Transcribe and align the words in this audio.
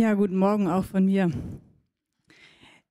Ja, 0.00 0.14
guten 0.14 0.38
Morgen 0.38 0.66
auch 0.66 0.86
von 0.86 1.04
mir. 1.04 1.30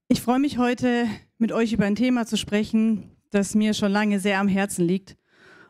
Ich 0.09 0.22
freue 0.22 0.38
mich 0.38 0.59
heute, 0.59 1.08
mit 1.40 1.51
euch 1.51 1.74
über 1.74 1.85
ein 1.85 1.96
Thema 1.96 2.28
zu 2.28 2.38
sprechen, 2.38 3.09
das 3.32 3.56
mir 3.56 3.74
schon 3.74 3.92
lange 3.92 4.20
sehr 4.20 4.40
am 4.40 4.48
Herzen 4.48 4.85
liegt 4.85 5.17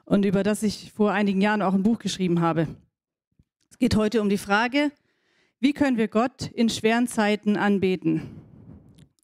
und 0.04 0.26
über 0.26 0.44
das 0.44 0.64
ich 0.64 0.92
vor 0.92 1.14
einigen 1.14 1.40
Jahren 1.40 1.62
auch 1.62 1.74
ein 1.74 1.84
Buch 1.84 2.00
geschrieben 2.00 2.42
habe. 2.42 2.68
Es 3.72 3.78
geht 3.78 3.96
heute 3.96 4.22
um 4.22 4.28
die 4.28 4.38
Frage, 4.38 4.92
wie 5.62 5.72
können 5.72 5.96
wir 5.96 6.10
Gott 6.10 6.46
in 6.48 6.68
schweren 6.68 7.08
Zeiten 7.08 7.56
anbeten? 7.56 8.24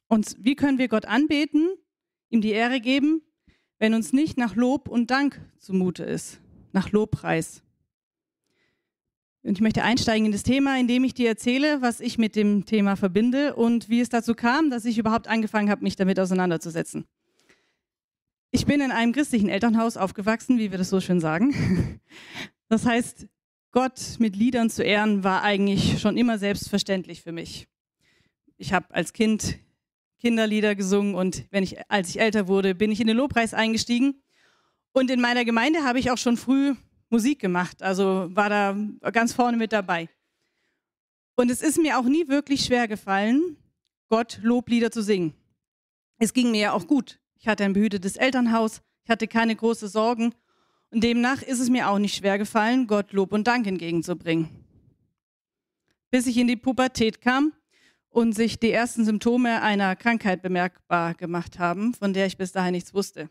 Und 0.07 0.37
wie 0.39 0.55
können 0.55 0.77
wir 0.77 0.87
Gott 0.87 1.03
anbeten, 1.07 1.67
ihm 2.29 2.39
die 2.39 2.51
Ehre 2.51 2.79
geben, 2.79 3.23
wenn 3.77 3.93
uns 3.93 4.13
nicht 4.13 4.37
nach 4.37 4.55
Lob 4.55 4.87
und 4.87 5.11
Dank 5.11 5.41
zumute 5.59 6.05
ist, 6.05 6.39
nach 6.71 6.93
Lobpreis? 6.93 7.64
Und 9.45 9.59
ich 9.59 9.61
möchte 9.61 9.83
einsteigen 9.83 10.25
in 10.25 10.31
das 10.31 10.41
Thema, 10.41 10.79
indem 10.79 11.03
ich 11.03 11.13
dir 11.13 11.29
erzähle, 11.29 11.79
was 11.83 11.99
ich 11.99 12.17
mit 12.17 12.35
dem 12.35 12.65
Thema 12.65 12.95
verbinde 12.95 13.55
und 13.55 13.89
wie 13.89 13.99
es 13.99 14.09
dazu 14.09 14.33
kam, 14.33 14.71
dass 14.71 14.85
ich 14.85 14.97
überhaupt 14.97 15.27
angefangen 15.27 15.69
habe, 15.69 15.83
mich 15.83 15.95
damit 15.95 16.19
auseinanderzusetzen. 16.19 17.05
Ich 18.49 18.65
bin 18.65 18.81
in 18.81 18.89
einem 18.89 19.13
christlichen 19.13 19.47
Elternhaus 19.47 19.97
aufgewachsen, 19.97 20.57
wie 20.57 20.71
wir 20.71 20.79
das 20.79 20.89
so 20.89 20.99
schön 20.99 21.19
sagen. 21.19 21.99
Das 22.67 22.83
heißt, 22.83 23.27
Gott 23.71 24.15
mit 24.17 24.35
Liedern 24.35 24.71
zu 24.71 24.81
ehren 24.81 25.23
war 25.23 25.43
eigentlich 25.43 26.01
schon 26.01 26.17
immer 26.17 26.39
selbstverständlich 26.39 27.21
für 27.21 27.31
mich. 27.31 27.67
Ich 28.57 28.73
habe 28.73 28.87
als 28.89 29.13
Kind 29.13 29.59
Kinderlieder 30.17 30.73
gesungen 30.73 31.13
und 31.13 31.45
wenn 31.51 31.63
ich, 31.63 31.77
als 31.91 32.09
ich 32.09 32.19
älter 32.19 32.47
wurde, 32.47 32.73
bin 32.73 32.91
ich 32.91 32.99
in 32.99 33.05
den 33.05 33.17
Lobpreis 33.17 33.53
eingestiegen. 33.53 34.23
Und 34.93 35.11
in 35.11 35.21
meiner 35.21 35.45
Gemeinde 35.45 35.83
habe 35.83 35.99
ich 35.99 36.09
auch 36.09 36.17
schon 36.17 36.37
früh 36.37 36.73
Musik 37.09 37.39
gemacht, 37.39 37.81
also 37.81 38.29
war 38.31 38.49
da 38.49 38.75
ganz 39.11 39.33
vorne 39.33 39.57
mit 39.57 39.71
dabei. 39.71 40.09
Und 41.35 41.51
es 41.51 41.61
ist 41.61 41.77
mir 41.77 41.99
auch 41.99 42.05
nie 42.05 42.27
wirklich 42.27 42.65
schwer 42.65 42.87
gefallen, 42.87 43.57
Gott 44.09 44.39
Loblieder 44.41 44.91
zu 44.91 45.01
singen. 45.01 45.33
Es 46.17 46.33
ging 46.33 46.51
mir 46.51 46.61
ja 46.61 46.71
auch 46.73 46.87
gut. 46.87 47.19
Ich 47.37 47.47
hatte 47.47 47.63
ein 47.63 47.73
behütetes 47.73 48.15
Elternhaus, 48.15 48.81
ich 49.03 49.09
hatte 49.09 49.27
keine 49.27 49.55
großen 49.55 49.87
Sorgen 49.87 50.33
und 50.89 51.03
demnach 51.03 51.41
ist 51.41 51.59
es 51.59 51.69
mir 51.69 51.89
auch 51.89 51.99
nicht 51.99 52.15
schwer 52.15 52.37
gefallen, 52.37 52.87
Gott 52.87 53.11
Lob 53.11 53.33
und 53.33 53.45
Dank 53.45 53.67
entgegenzubringen. 53.67 54.49
Bis 56.09 56.25
ich 56.25 56.37
in 56.37 56.47
die 56.47 56.55
Pubertät 56.55 57.21
kam 57.21 57.53
und 58.09 58.33
sich 58.33 58.59
die 58.59 58.71
ersten 58.71 59.03
Symptome 59.03 59.61
einer 59.61 59.95
Krankheit 59.95 60.41
bemerkbar 60.41 61.13
gemacht 61.13 61.59
haben, 61.59 61.93
von 61.93 62.13
der 62.13 62.27
ich 62.27 62.37
bis 62.37 62.53
dahin 62.53 62.71
nichts 62.71 62.93
wusste. 62.93 63.29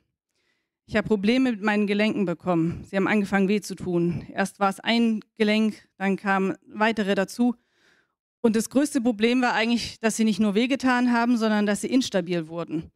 Ich 0.86 0.96
habe 0.96 1.08
Probleme 1.08 1.52
mit 1.52 1.62
meinen 1.62 1.86
Gelenken 1.86 2.26
bekommen. 2.26 2.84
Sie 2.84 2.96
haben 2.96 3.08
angefangen 3.08 3.48
weh 3.48 3.60
zu 3.60 3.74
tun. 3.74 4.26
Erst 4.32 4.60
war 4.60 4.68
es 4.68 4.80
ein 4.80 5.20
Gelenk, 5.36 5.88
dann 5.96 6.16
kamen 6.16 6.56
weitere 6.66 7.14
dazu. 7.14 7.54
Und 8.42 8.54
das 8.54 8.68
größte 8.68 9.00
Problem 9.00 9.40
war 9.40 9.54
eigentlich, 9.54 9.98
dass 10.00 10.16
sie 10.16 10.24
nicht 10.24 10.40
nur 10.40 10.54
wehgetan 10.54 11.10
haben, 11.10 11.38
sondern 11.38 11.64
dass 11.64 11.80
sie 11.80 11.86
instabil 11.86 12.48
wurden. 12.48 12.90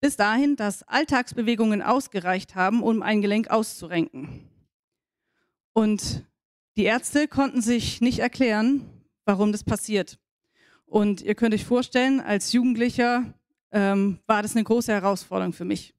Bis 0.00 0.16
dahin, 0.16 0.54
dass 0.54 0.84
Alltagsbewegungen 0.84 1.82
ausgereicht 1.82 2.54
haben, 2.54 2.82
um 2.82 3.02
ein 3.02 3.20
Gelenk 3.20 3.50
auszurenken. 3.50 4.48
Und 5.72 6.24
die 6.76 6.84
Ärzte 6.84 7.26
konnten 7.26 7.60
sich 7.60 8.00
nicht 8.00 8.20
erklären, 8.20 8.88
warum 9.24 9.50
das 9.50 9.64
passiert. 9.64 10.18
Und 10.86 11.22
ihr 11.22 11.34
könnt 11.34 11.54
euch 11.54 11.64
vorstellen, 11.64 12.20
als 12.20 12.52
Jugendlicher 12.52 13.34
ähm, 13.72 14.20
war 14.26 14.42
das 14.42 14.54
eine 14.54 14.62
große 14.62 14.92
Herausforderung 14.92 15.52
für 15.52 15.64
mich. 15.64 15.94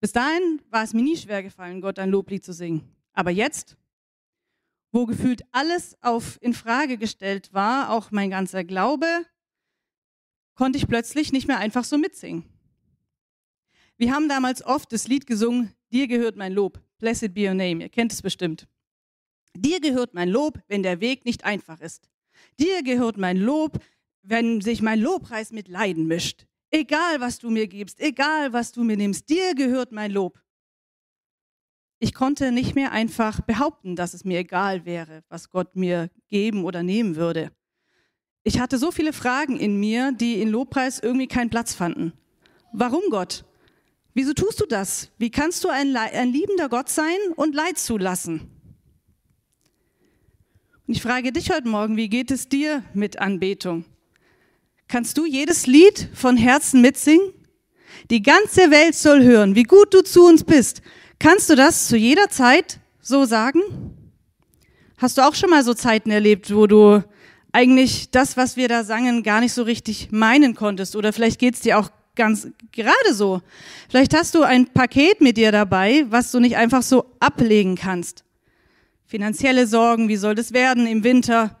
Bis 0.00 0.12
dahin 0.12 0.62
war 0.70 0.82
es 0.82 0.94
mir 0.94 1.02
nie 1.02 1.16
schwer 1.16 1.42
gefallen, 1.42 1.80
Gott 1.80 1.98
ein 1.98 2.10
Loblied 2.10 2.44
zu 2.44 2.52
singen. 2.52 2.88
Aber 3.12 3.30
jetzt, 3.30 3.76
wo 4.92 5.06
gefühlt 5.06 5.42
alles 5.52 5.96
auf 6.02 6.38
in 6.40 6.54
Frage 6.54 6.96
gestellt 6.96 7.52
war, 7.52 7.90
auch 7.90 8.10
mein 8.10 8.30
ganzer 8.30 8.64
Glaube, 8.64 9.06
konnte 10.54 10.78
ich 10.78 10.88
plötzlich 10.88 11.32
nicht 11.32 11.48
mehr 11.48 11.58
einfach 11.58 11.84
so 11.84 11.98
mitsingen. 11.98 12.44
Wir 13.98 14.14
haben 14.14 14.28
damals 14.28 14.64
oft 14.64 14.92
das 14.92 15.08
Lied 15.08 15.26
gesungen, 15.26 15.74
Dir 15.92 16.06
gehört 16.06 16.36
mein 16.36 16.52
Lob, 16.52 16.80
Blessed 16.98 17.34
be 17.34 17.48
your 17.48 17.54
name, 17.54 17.82
ihr 17.82 17.88
kennt 17.88 18.12
es 18.12 18.22
bestimmt. 18.22 18.68
Dir 19.56 19.80
gehört 19.80 20.14
mein 20.14 20.28
Lob, 20.28 20.60
wenn 20.68 20.82
der 20.82 21.00
Weg 21.00 21.24
nicht 21.24 21.44
einfach 21.44 21.80
ist. 21.80 22.08
Dir 22.58 22.82
gehört 22.82 23.16
mein 23.16 23.36
Lob, 23.36 23.82
wenn 24.22 24.60
sich 24.60 24.82
mein 24.82 25.00
Lobpreis 25.00 25.50
mit 25.50 25.66
Leiden 25.66 26.06
mischt. 26.06 26.46
Egal, 26.70 27.20
was 27.20 27.38
du 27.38 27.50
mir 27.50 27.66
gibst, 27.66 28.00
egal, 28.00 28.52
was 28.52 28.70
du 28.70 28.84
mir 28.84 28.96
nimmst, 28.96 29.28
dir 29.28 29.54
gehört 29.54 29.90
mein 29.90 30.12
Lob. 30.12 30.40
Ich 31.98 32.14
konnte 32.14 32.52
nicht 32.52 32.74
mehr 32.74 32.92
einfach 32.92 33.40
behaupten, 33.40 33.96
dass 33.96 34.14
es 34.14 34.24
mir 34.24 34.38
egal 34.38 34.84
wäre, 34.84 35.22
was 35.28 35.50
Gott 35.50 35.76
mir 35.76 36.10
geben 36.28 36.64
oder 36.64 36.82
nehmen 36.82 37.16
würde. 37.16 37.50
Ich 38.42 38.58
hatte 38.58 38.78
so 38.78 38.90
viele 38.90 39.12
Fragen 39.12 39.58
in 39.58 39.78
mir, 39.78 40.12
die 40.12 40.40
in 40.40 40.48
Lobpreis 40.48 40.98
irgendwie 40.98 41.26
keinen 41.26 41.50
Platz 41.50 41.74
fanden. 41.74 42.12
Warum 42.72 43.02
Gott? 43.10 43.44
Wieso 44.14 44.32
tust 44.32 44.60
du 44.60 44.66
das? 44.66 45.10
Wie 45.18 45.30
kannst 45.30 45.62
du 45.64 45.68
ein, 45.68 45.94
ein 45.96 46.32
liebender 46.32 46.68
Gott 46.68 46.88
sein 46.88 47.18
und 47.36 47.54
Leid 47.54 47.78
zulassen? 47.78 48.48
Und 50.86 50.96
ich 50.96 51.02
frage 51.02 51.32
dich 51.32 51.50
heute 51.50 51.68
Morgen, 51.68 51.96
wie 51.96 52.08
geht 52.08 52.30
es 52.30 52.48
dir 52.48 52.82
mit 52.94 53.18
Anbetung? 53.18 53.84
Kannst 54.90 55.18
du 55.18 55.24
jedes 55.24 55.68
Lied 55.68 56.08
von 56.14 56.36
Herzen 56.36 56.80
mitsingen? 56.80 57.32
Die 58.10 58.22
ganze 58.22 58.72
Welt 58.72 58.96
soll 58.96 59.22
hören, 59.22 59.54
wie 59.54 59.62
gut 59.62 59.94
du 59.94 60.02
zu 60.02 60.26
uns 60.26 60.42
bist. 60.42 60.82
Kannst 61.20 61.48
du 61.48 61.54
das 61.54 61.86
zu 61.86 61.96
jeder 61.96 62.28
Zeit 62.28 62.80
so 63.00 63.24
sagen? 63.24 63.60
Hast 64.96 65.16
du 65.16 65.22
auch 65.22 65.36
schon 65.36 65.50
mal 65.50 65.62
so 65.62 65.74
Zeiten 65.74 66.10
erlebt, 66.10 66.52
wo 66.52 66.66
du 66.66 67.04
eigentlich 67.52 68.10
das, 68.10 68.36
was 68.36 68.56
wir 68.56 68.66
da 68.66 68.82
sangen, 68.82 69.22
gar 69.22 69.38
nicht 69.38 69.52
so 69.52 69.62
richtig 69.62 70.10
meinen 70.10 70.56
konntest? 70.56 70.96
Oder 70.96 71.12
vielleicht 71.12 71.38
geht 71.38 71.54
es 71.54 71.60
dir 71.60 71.78
auch 71.78 71.90
ganz 72.16 72.48
gerade 72.72 73.14
so. 73.14 73.42
Vielleicht 73.88 74.12
hast 74.12 74.34
du 74.34 74.42
ein 74.42 74.66
Paket 74.72 75.20
mit 75.20 75.36
dir 75.36 75.52
dabei, 75.52 76.04
was 76.08 76.32
du 76.32 76.40
nicht 76.40 76.56
einfach 76.56 76.82
so 76.82 77.06
ablegen 77.20 77.76
kannst. 77.76 78.24
Finanzielle 79.06 79.68
Sorgen, 79.68 80.08
wie 80.08 80.16
soll 80.16 80.34
das 80.34 80.52
werden 80.52 80.88
im 80.88 81.04
Winter? 81.04 81.60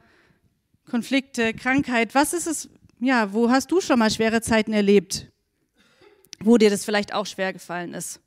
Konflikte, 0.90 1.54
Krankheit, 1.54 2.16
was 2.16 2.32
ist 2.32 2.48
es, 2.48 2.68
ja, 3.00 3.32
wo 3.32 3.50
hast 3.50 3.70
du 3.72 3.80
schon 3.80 3.98
mal 3.98 4.10
schwere 4.10 4.42
Zeiten 4.42 4.72
erlebt, 4.72 5.26
wo 6.38 6.58
dir 6.58 6.70
das 6.70 6.84
vielleicht 6.84 7.14
auch 7.14 7.26
schwer 7.26 7.52
gefallen 7.52 7.94
ist? 7.94 8.20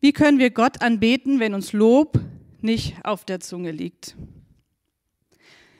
Wie 0.00 0.12
können 0.12 0.38
wir 0.38 0.50
Gott 0.50 0.80
anbeten, 0.80 1.40
wenn 1.40 1.52
uns 1.52 1.72
Lob 1.72 2.18
nicht 2.60 2.96
auf 3.04 3.24
der 3.24 3.40
Zunge 3.40 3.70
liegt? 3.70 4.16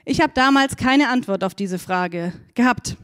Ich 0.04 0.20
habe 0.20 0.32
damals 0.34 0.76
keine 0.76 1.08
Antwort 1.08 1.44
auf 1.44 1.54
diese 1.54 1.78
Frage 1.78 2.32
gehabt. 2.54 2.96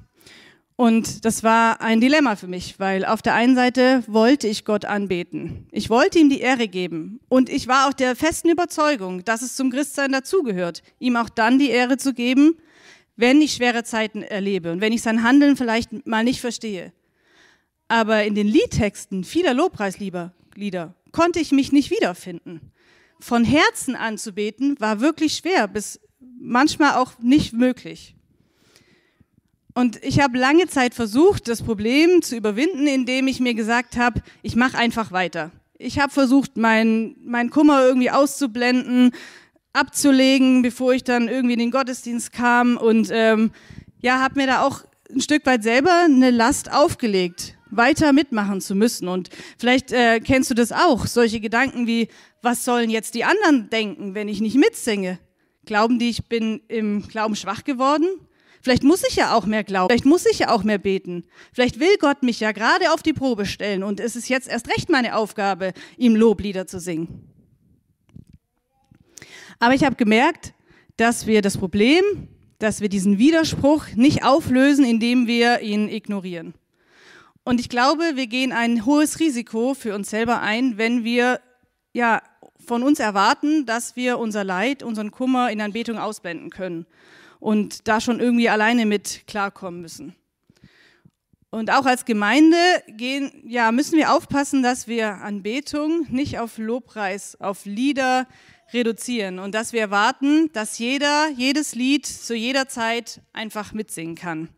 Und 0.75 1.25
das 1.25 1.43
war 1.43 1.81
ein 1.81 2.03
Dilemma 2.03 2.37
für 2.37 2.49
mich, 2.49 2.79
weil 2.79 3.07
auf 3.07 3.23
der 3.23 3.35
einen 3.35 3.55
Seite 3.55 4.03
wollte 4.07 4.47
ich 4.47 4.67
Gott 4.67 4.85
anbeten. 4.85 5.67
Ich 5.71 5.89
wollte 5.89 6.19
ihm 6.19 6.29
die 6.29 6.41
Ehre 6.41 6.69
geben. 6.69 7.21
Und 7.29 7.49
ich 7.49 7.67
war 7.67 7.89
auch 7.89 7.95
der 7.95 8.15
festen 8.15 8.51
Überzeugung, 8.51 9.25
dass 9.25 9.41
es 9.41 9.57
zum 9.57 9.71
Christsein 9.71 10.13
dazugehört, 10.13 10.83
ihm 10.99 11.17
auch 11.17 11.31
dann 11.31 11.59
die 11.59 11.71
Ehre 11.71 11.97
zu 11.97 12.13
geben, 12.13 12.59
wenn 13.16 13.41
ich 13.41 13.54
schwere 13.54 13.82
Zeiten 13.84 14.22
erlebe 14.22 14.72
und 14.72 14.81
wenn 14.81 14.93
ich 14.93 15.03
sein 15.03 15.22
Handeln 15.22 15.56
vielleicht 15.56 16.06
mal 16.06 16.25
nicht 16.25 16.41
verstehe. 16.41 16.93
Aber 17.88 18.25
in 18.25 18.34
den 18.34 18.47
Liedtexten 18.47 19.25
vieler 19.25 19.54
Lobpreislieder 19.54 20.34
konnte 21.12 21.41
ich 21.41 21.53
mich 21.53 21.72
nicht 21.72 21.91
wiederfinden. 21.91 22.60
Von 23.21 23.44
Herzen 23.44 23.97
anzubeten 23.97 24.78
war 24.78 25.00
wirklich 25.00 25.34
schwer, 25.34 25.69
bis 25.69 26.00
manchmal 26.38 26.94
auch 26.94 27.19
nicht 27.21 27.53
möglich. 27.53 28.15
Und 29.75 30.03
ich 30.03 30.21
habe 30.21 30.38
lange 30.38 30.66
Zeit 30.69 30.94
versucht, 30.94 31.49
das 31.49 31.62
Problem 31.62 32.22
zu 32.22 32.37
überwinden, 32.37 32.87
indem 32.87 33.28
ich 33.28 33.41
mir 33.41 33.55
gesagt 33.55 33.97
habe, 33.97 34.22
ich 34.43 34.56
mache 34.56 34.78
einfach 34.78 35.12
weiter. 35.12 35.53
Ich 35.78 35.99
habe 35.99 36.12
versucht, 36.12 36.56
meinen 36.56 37.16
mein 37.22 37.50
Kummer 37.50 37.82
irgendwie 37.82 38.10
auszublenden, 38.10 39.12
abzulegen, 39.76 40.62
bevor 40.62 40.92
ich 40.94 41.04
dann 41.04 41.28
irgendwie 41.28 41.54
in 41.54 41.61
den 41.61 41.70
Gottesdienst 41.70 42.32
kam 42.32 42.76
und 42.76 43.11
ähm, 43.12 43.52
ja, 44.00 44.20
habe 44.20 44.40
mir 44.40 44.46
da 44.46 44.62
auch 44.62 44.84
ein 45.12 45.20
Stück 45.20 45.46
weit 45.46 45.62
selber 45.62 46.05
eine 46.05 46.31
Last 46.31 46.73
aufgelegt, 46.73 47.56
weiter 47.70 48.12
mitmachen 48.12 48.61
zu 48.61 48.75
müssen. 48.75 49.08
Und 49.08 49.31
vielleicht 49.58 49.93
äh, 49.93 50.20
kennst 50.20 50.50
du 50.50 50.55
das 50.55 50.73
auch, 50.73 51.06
solche 51.06 51.40
Gedanken 51.40 51.87
wie, 51.87 52.08
was 52.43 52.64
sollen 52.64 52.90
jetzt 52.90 53.14
die 53.14 53.25
anderen 53.25 53.70
denken, 53.70 54.14
wenn 54.14 54.28
ich 54.28 54.40
nicht 54.40 54.56
mitsinge? 54.56 55.19
Glauben 55.64 55.99
die, 55.99 56.11
ich 56.11 56.29
bin 56.29 56.61
im 56.69 57.06
Glauben 57.08 57.37
schwach 57.37 57.64
geworden? 57.64 58.06
Vielleicht 58.62 58.82
muss 58.82 59.05
ich 59.08 59.14
ja 59.14 59.32
auch 59.32 59.46
mehr 59.46 59.62
glauben, 59.62 59.90
vielleicht 59.90 60.06
muss 60.06 60.26
ich 60.26 60.40
ja 60.40 60.50
auch 60.50 60.64
mehr 60.64 60.79
beten. 60.79 61.25
Vielleicht 61.52 61.79
will 61.79 61.96
Gott 62.00 62.25
mich 62.25 62.40
ja 62.40 62.50
gerade 62.50 62.93
auf 62.93 63.02
die 63.02 63.12
Probe 63.12 63.46
stellen 63.46 63.84
und 63.84 64.00
es 64.00 64.17
ist 64.17 64.29
jetzt 64.29 64.49
erst 64.49 64.69
recht 64.69 64.90
meine 64.90 65.14
Aufgabe, 65.14 65.72
ihm 65.96 66.17
Loblieder 66.17 66.67
zu 66.67 66.81
singen. 66.81 67.36
Aber 69.58 69.75
ich 69.75 69.85
habe 69.85 69.97
gemerkt, 69.97 70.53
dass 70.97 71.26
wir 71.26 71.43
das 71.43 71.58
Problem, 71.58 72.29
dass 72.58 72.81
wir 72.81 72.88
diesen 72.88 73.19
Widerspruch 73.19 73.87
nicht 73.94 74.25
auflösen, 74.25 74.85
indem 74.85 75.26
wir 75.26 75.61
ihn 75.61 75.88
ignorieren. 75.88 76.55
Und 77.44 77.61
ich 77.61 77.69
glaube, 77.69 78.12
wir 78.14 78.26
gehen 78.26 78.53
ein 78.53 78.87
hohes 78.87 79.20
Risiko 79.20 79.75
für 79.75 79.94
uns 79.94 80.11
selber 80.11 80.41
ein, 80.41 80.79
wenn 80.79 81.05
wir 81.05 81.41
ja 81.93 82.23
von 82.67 82.82
uns 82.82 82.99
erwarten, 82.99 83.67
dass 83.67 83.94
wir 83.94 84.19
unser 84.19 84.43
Leid, 84.43 84.82
unseren 84.82 85.11
Kummer 85.11 85.50
in 85.50 85.61
Anbetung 85.61 85.99
ausblenden 85.99 86.50
können 86.50 86.87
und 87.38 87.87
da 87.87 88.00
schon 88.00 88.19
irgendwie 88.19 88.49
alleine 88.49 88.87
mit 88.87 89.26
klarkommen 89.26 89.81
müssen. 89.81 90.17
Und 91.50 91.70
auch 91.70 91.87
als 91.87 92.05
Gemeinde 92.05 92.56
gehen, 92.88 93.31
ja, 93.47 93.70
müssen 93.70 93.97
wir 93.97 94.12
aufpassen, 94.12 94.62
dass 94.62 94.88
wir 94.88 95.23
Anbetung 95.23 96.06
nicht 96.11 96.38
auf 96.38 96.58
Lobpreis, 96.58 97.41
auf 97.41 97.64
Lieder 97.64 98.26
reduzieren 98.73 99.39
und 99.39 99.55
dass 99.55 99.73
wir 99.73 99.81
erwarten, 99.81 100.53
dass 100.53 100.79
jeder 100.79 101.29
jedes 101.31 101.75
Lied 101.75 102.07
zu 102.07 102.35
jeder 102.35 102.69
Zeit 102.69 103.21
einfach 103.33 103.73
mitsingen 103.73 104.15
kann. 104.15 104.49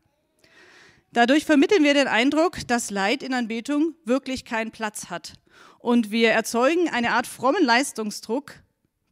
Dadurch 1.13 1.45
vermitteln 1.45 1.85
wir 1.85 1.95
den 1.95 2.09
Eindruck, 2.09 2.67
dass 2.67 2.91
Leid 2.91 3.23
in 3.23 3.35
Anbetung 3.35 3.95
wirklich 4.05 4.45
keinen 4.45 4.71
Platz 4.71 5.11
hat. 5.11 5.35
Und 5.79 6.11
wir 6.11 6.31
erzeugen 6.31 6.89
eine 6.91 7.13
Art 7.13 7.27
frommen 7.27 7.65
Leistungsdruck, 7.65 8.55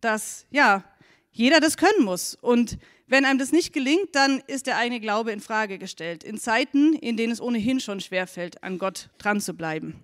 dass 0.01 0.47
ja, 0.51 0.85
jeder 1.31 1.61
das 1.61 1.77
können 1.77 2.05
muss. 2.05 2.35
Und 2.35 2.79
wenn 3.07 3.25
einem 3.25 3.39
das 3.39 3.53
nicht 3.53 3.73
gelingt, 3.73 4.15
dann 4.15 4.43
ist 4.47 4.67
der 4.67 4.77
eigene 4.77 5.01
Glaube 5.01 5.33
in 5.33 5.41
Frage 5.41 5.79
gestellt. 5.79 6.25
In 6.25 6.39
Zeiten, 6.39 6.95
in 6.95 7.17
denen 7.17 7.33
es 7.33 7.41
ohnehin 7.41 7.81
schon 7.81 8.01
schwerfällt, 8.01 8.63
an 8.63 8.79
Gott 8.79 9.11
dran 9.19 9.41
zu 9.41 9.55
bleiben. 9.55 10.03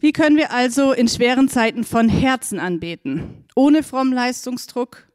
Wie 0.00 0.12
können 0.12 0.36
wir 0.36 0.52
also 0.52 0.92
in 0.92 1.08
schweren 1.08 1.48
Zeiten 1.48 1.82
von 1.82 2.08
Herzen 2.08 2.60
anbeten? 2.60 3.44
Ohne 3.56 3.82
frommen 3.82 4.12
Leistungsdruck 4.12 5.08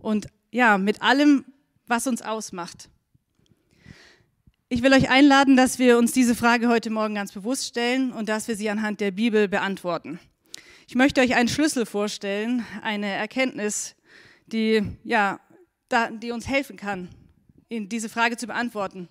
und 0.00 0.28
ja, 0.52 0.78
mit 0.78 1.02
allem, 1.02 1.44
was 1.88 2.06
uns 2.06 2.22
ausmacht. 2.22 2.88
Ich 4.68 4.84
will 4.84 4.92
euch 4.92 5.10
einladen, 5.10 5.56
dass 5.56 5.80
wir 5.80 5.98
uns 5.98 6.12
diese 6.12 6.36
Frage 6.36 6.68
heute 6.68 6.90
Morgen 6.90 7.16
ganz 7.16 7.32
bewusst 7.32 7.66
stellen 7.66 8.12
und 8.12 8.28
dass 8.28 8.46
wir 8.46 8.54
sie 8.54 8.70
anhand 8.70 9.00
der 9.00 9.10
Bibel 9.10 9.48
beantworten. 9.48 10.20
Ich 10.86 10.94
möchte 10.94 11.20
euch 11.22 11.34
einen 11.34 11.48
Schlüssel 11.48 11.84
vorstellen, 11.84 12.64
eine 12.82 13.08
Erkenntnis, 13.08 13.96
die, 14.46 14.82
ja, 15.02 15.40
die 16.22 16.30
uns 16.30 16.46
helfen 16.46 16.76
kann, 16.76 17.08
diese 17.68 18.08
Frage 18.08 18.36
zu 18.36 18.46
beantworten. 18.46 19.08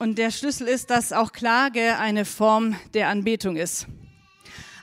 Und 0.00 0.16
der 0.16 0.30
Schlüssel 0.30 0.68
ist, 0.68 0.90
dass 0.90 1.12
auch 1.12 1.32
Klage 1.32 1.98
eine 1.98 2.24
Form 2.24 2.76
der 2.94 3.08
Anbetung 3.08 3.56
ist. 3.56 3.88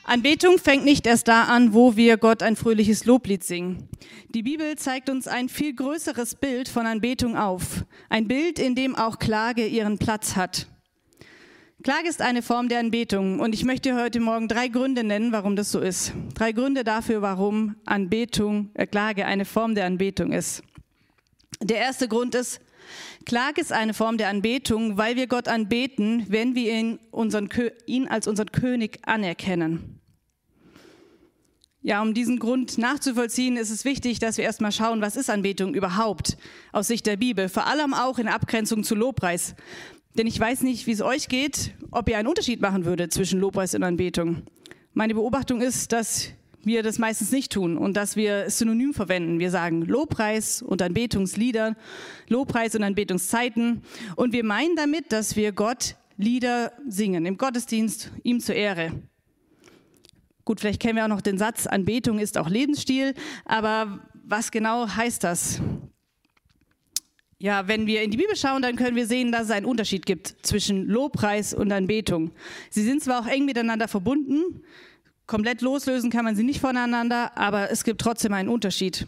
Anbetung 0.04 0.58
fängt 0.58 0.84
nicht 0.84 1.06
erst 1.06 1.26
da 1.26 1.44
an, 1.44 1.72
wo 1.72 1.96
wir 1.96 2.18
Gott 2.18 2.42
ein 2.42 2.54
fröhliches 2.54 3.06
Loblied 3.06 3.42
singen. 3.42 3.88
Die 4.34 4.42
Bibel 4.42 4.76
zeigt 4.76 5.08
uns 5.08 5.26
ein 5.26 5.48
viel 5.48 5.74
größeres 5.74 6.34
Bild 6.34 6.68
von 6.68 6.84
Anbetung 6.84 7.34
auf. 7.34 7.84
Ein 8.10 8.28
Bild, 8.28 8.58
in 8.58 8.74
dem 8.74 8.94
auch 8.94 9.18
Klage 9.18 9.66
ihren 9.66 9.96
Platz 9.96 10.36
hat. 10.36 10.66
Klage 11.82 12.08
ist 12.08 12.20
eine 12.20 12.42
Form 12.42 12.68
der 12.68 12.80
Anbetung 12.80 13.40
und 13.40 13.54
ich 13.54 13.64
möchte 13.64 13.96
heute 13.96 14.20
Morgen 14.20 14.48
drei 14.48 14.68
Gründe 14.68 15.02
nennen, 15.02 15.32
warum 15.32 15.56
das 15.56 15.72
so 15.72 15.80
ist. 15.80 16.12
Drei 16.34 16.52
Gründe 16.52 16.84
dafür, 16.84 17.22
warum 17.22 17.76
Anbetung, 17.86 18.70
äh, 18.74 18.86
Klage 18.86 19.24
eine 19.24 19.46
Form 19.46 19.74
der 19.74 19.86
Anbetung 19.86 20.32
ist. 20.32 20.62
Der 21.62 21.78
erste 21.78 22.06
Grund 22.06 22.34
ist, 22.34 22.60
Klage 23.24 23.60
ist 23.60 23.72
eine 23.72 23.94
Form 23.94 24.18
der 24.18 24.28
Anbetung, 24.28 24.96
weil 24.96 25.16
wir 25.16 25.26
Gott 25.26 25.48
anbeten, 25.48 26.26
wenn 26.28 26.54
wir 26.54 26.72
ihn, 26.72 26.98
unseren, 27.10 27.48
ihn 27.86 28.08
als 28.08 28.26
unseren 28.26 28.52
König 28.52 29.00
anerkennen. 29.06 30.00
Ja, 31.82 32.02
um 32.02 32.14
diesen 32.14 32.40
Grund 32.40 32.78
nachzuvollziehen, 32.78 33.56
ist 33.56 33.70
es 33.70 33.84
wichtig, 33.84 34.18
dass 34.18 34.38
wir 34.38 34.44
erstmal 34.44 34.72
schauen, 34.72 35.00
was 35.00 35.14
ist 35.14 35.30
Anbetung 35.30 35.72
überhaupt 35.72 36.36
aus 36.72 36.88
Sicht 36.88 37.06
der 37.06 37.16
Bibel, 37.16 37.48
vor 37.48 37.68
allem 37.68 37.94
auch 37.94 38.18
in 38.18 38.26
Abgrenzung 38.26 38.82
zu 38.82 38.96
Lobpreis. 38.96 39.54
Denn 40.14 40.26
ich 40.26 40.40
weiß 40.40 40.62
nicht, 40.62 40.88
wie 40.88 40.92
es 40.92 41.00
euch 41.00 41.28
geht, 41.28 41.74
ob 41.92 42.08
ihr 42.08 42.18
einen 42.18 42.26
Unterschied 42.26 42.60
machen 42.60 42.86
würdet 42.86 43.12
zwischen 43.12 43.38
Lobpreis 43.38 43.74
und 43.74 43.84
Anbetung. 43.84 44.42
Meine 44.94 45.14
Beobachtung 45.14 45.60
ist, 45.60 45.92
dass 45.92 46.30
wir 46.66 46.82
das 46.82 46.98
meistens 46.98 47.32
nicht 47.32 47.52
tun 47.52 47.78
und 47.78 47.96
dass 47.96 48.16
wir 48.16 48.50
synonym 48.50 48.92
verwenden. 48.92 49.38
Wir 49.38 49.50
sagen 49.50 49.82
Lobpreis 49.82 50.60
und 50.60 50.82
Anbetungslieder, 50.82 51.76
Lobpreis 52.28 52.74
und 52.74 52.82
Anbetungszeiten 52.82 53.82
und 54.16 54.32
wir 54.32 54.44
meinen 54.44 54.76
damit, 54.76 55.12
dass 55.12 55.36
wir 55.36 55.52
Gott 55.52 55.96
Lieder 56.18 56.72
singen 56.88 57.26
im 57.26 57.36
Gottesdienst, 57.36 58.10
ihm 58.22 58.40
zur 58.40 58.54
Ehre. 58.54 58.92
Gut, 60.44 60.60
vielleicht 60.60 60.80
kennen 60.80 60.96
wir 60.96 61.04
auch 61.04 61.08
noch 61.08 61.20
den 61.20 61.38
Satz, 61.38 61.66
Anbetung 61.66 62.18
ist 62.18 62.38
auch 62.38 62.48
Lebensstil, 62.48 63.14
aber 63.44 64.00
was 64.24 64.50
genau 64.50 64.88
heißt 64.88 65.24
das? 65.24 65.60
Ja, 67.38 67.68
wenn 67.68 67.86
wir 67.86 68.02
in 68.02 68.10
die 68.10 68.16
Bibel 68.16 68.34
schauen, 68.34 68.62
dann 68.62 68.76
können 68.76 68.96
wir 68.96 69.06
sehen, 69.06 69.30
dass 69.30 69.44
es 69.44 69.50
einen 69.50 69.66
Unterschied 69.66 70.06
gibt 70.06 70.36
zwischen 70.42 70.86
Lobpreis 70.86 71.52
und 71.52 71.70
Anbetung. 71.70 72.30
Sie 72.70 72.82
sind 72.82 73.02
zwar 73.02 73.20
auch 73.20 73.26
eng 73.26 73.44
miteinander 73.44 73.88
verbunden, 73.88 74.62
komplett 75.26 75.60
loslösen 75.60 76.10
kann 76.10 76.24
man 76.24 76.36
sie 76.36 76.44
nicht 76.44 76.60
voneinander, 76.60 77.36
aber 77.36 77.70
es 77.70 77.84
gibt 77.84 78.00
trotzdem 78.00 78.32
einen 78.32 78.48
Unterschied. 78.48 79.06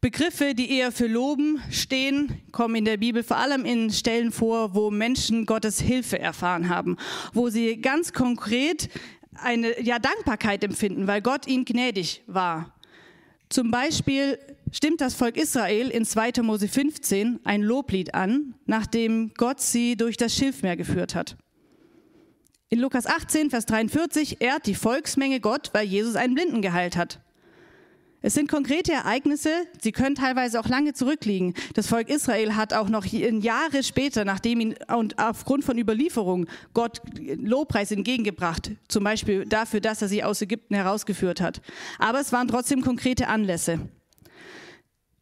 Begriffe, 0.00 0.54
die 0.54 0.70
eher 0.78 0.92
für 0.92 1.06
Loben 1.06 1.60
stehen, 1.70 2.40
kommen 2.52 2.74
in 2.74 2.84
der 2.86 2.96
Bibel 2.96 3.22
vor 3.22 3.36
allem 3.36 3.66
in 3.66 3.90
Stellen 3.90 4.32
vor, 4.32 4.74
wo 4.74 4.90
Menschen 4.90 5.44
Gottes 5.44 5.78
Hilfe 5.78 6.18
erfahren 6.18 6.70
haben, 6.70 6.96
wo 7.34 7.50
sie 7.50 7.80
ganz 7.80 8.14
konkret 8.14 8.88
eine 9.34 9.80
ja, 9.82 9.98
Dankbarkeit 9.98 10.64
empfinden, 10.64 11.06
weil 11.06 11.20
Gott 11.20 11.46
ihnen 11.46 11.66
gnädig 11.66 12.22
war. 12.26 12.74
Zum 13.50 13.70
Beispiel 13.70 14.38
stimmt 14.72 15.02
das 15.02 15.14
Volk 15.14 15.36
Israel 15.36 15.88
in 15.88 16.06
2. 16.06 16.42
Mose 16.42 16.68
15 16.68 17.40
ein 17.44 17.62
Loblied 17.62 18.14
an, 18.14 18.54
nachdem 18.66 19.32
Gott 19.36 19.60
sie 19.60 19.96
durch 19.96 20.16
das 20.16 20.34
Schilfmeer 20.34 20.76
geführt 20.76 21.14
hat. 21.14 21.36
In 22.72 22.78
Lukas 22.78 23.04
18, 23.06 23.50
Vers 23.50 23.66
43 23.66 24.40
ehrt 24.40 24.64
die 24.66 24.76
Volksmenge 24.76 25.40
Gott, 25.40 25.70
weil 25.72 25.86
Jesus 25.88 26.14
einen 26.14 26.34
Blinden 26.34 26.62
geheilt 26.62 26.96
hat. 26.96 27.18
Es 28.22 28.34
sind 28.34 28.48
konkrete 28.48 28.92
Ereignisse, 28.92 29.50
sie 29.82 29.90
können 29.90 30.14
teilweise 30.14 30.60
auch 30.60 30.68
lange 30.68 30.92
zurückliegen. 30.92 31.54
Das 31.74 31.88
Volk 31.88 32.08
Israel 32.08 32.54
hat 32.54 32.72
auch 32.72 32.88
noch 32.88 33.04
Jahre 33.06 33.82
später, 33.82 34.24
nachdem 34.24 34.60
ihn 34.60 34.74
und 34.94 35.18
aufgrund 35.18 35.64
von 35.64 35.78
Überlieferung 35.78 36.46
Gott 36.72 37.02
Lobpreis 37.18 37.90
entgegengebracht, 37.90 38.70
zum 38.86 39.02
Beispiel 39.02 39.46
dafür, 39.46 39.80
dass 39.80 40.00
er 40.00 40.06
sie 40.06 40.22
aus 40.22 40.40
Ägypten 40.40 40.76
herausgeführt 40.76 41.40
hat. 41.40 41.60
Aber 41.98 42.20
es 42.20 42.30
waren 42.30 42.46
trotzdem 42.46 42.82
konkrete 42.82 43.26
Anlässe. 43.26 43.80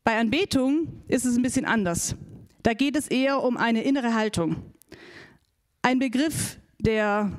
Bei 0.04 0.18
Anbetung 0.18 1.02
ist 1.08 1.24
es 1.24 1.34
ein 1.34 1.42
bisschen 1.42 1.64
anders. 1.64 2.14
Da 2.62 2.74
geht 2.74 2.94
es 2.94 3.08
eher 3.08 3.42
um 3.42 3.56
eine 3.56 3.84
innere 3.84 4.12
Haltung. 4.12 4.56
Ein 5.80 5.98
Begriff, 5.98 6.58
der 6.78 7.32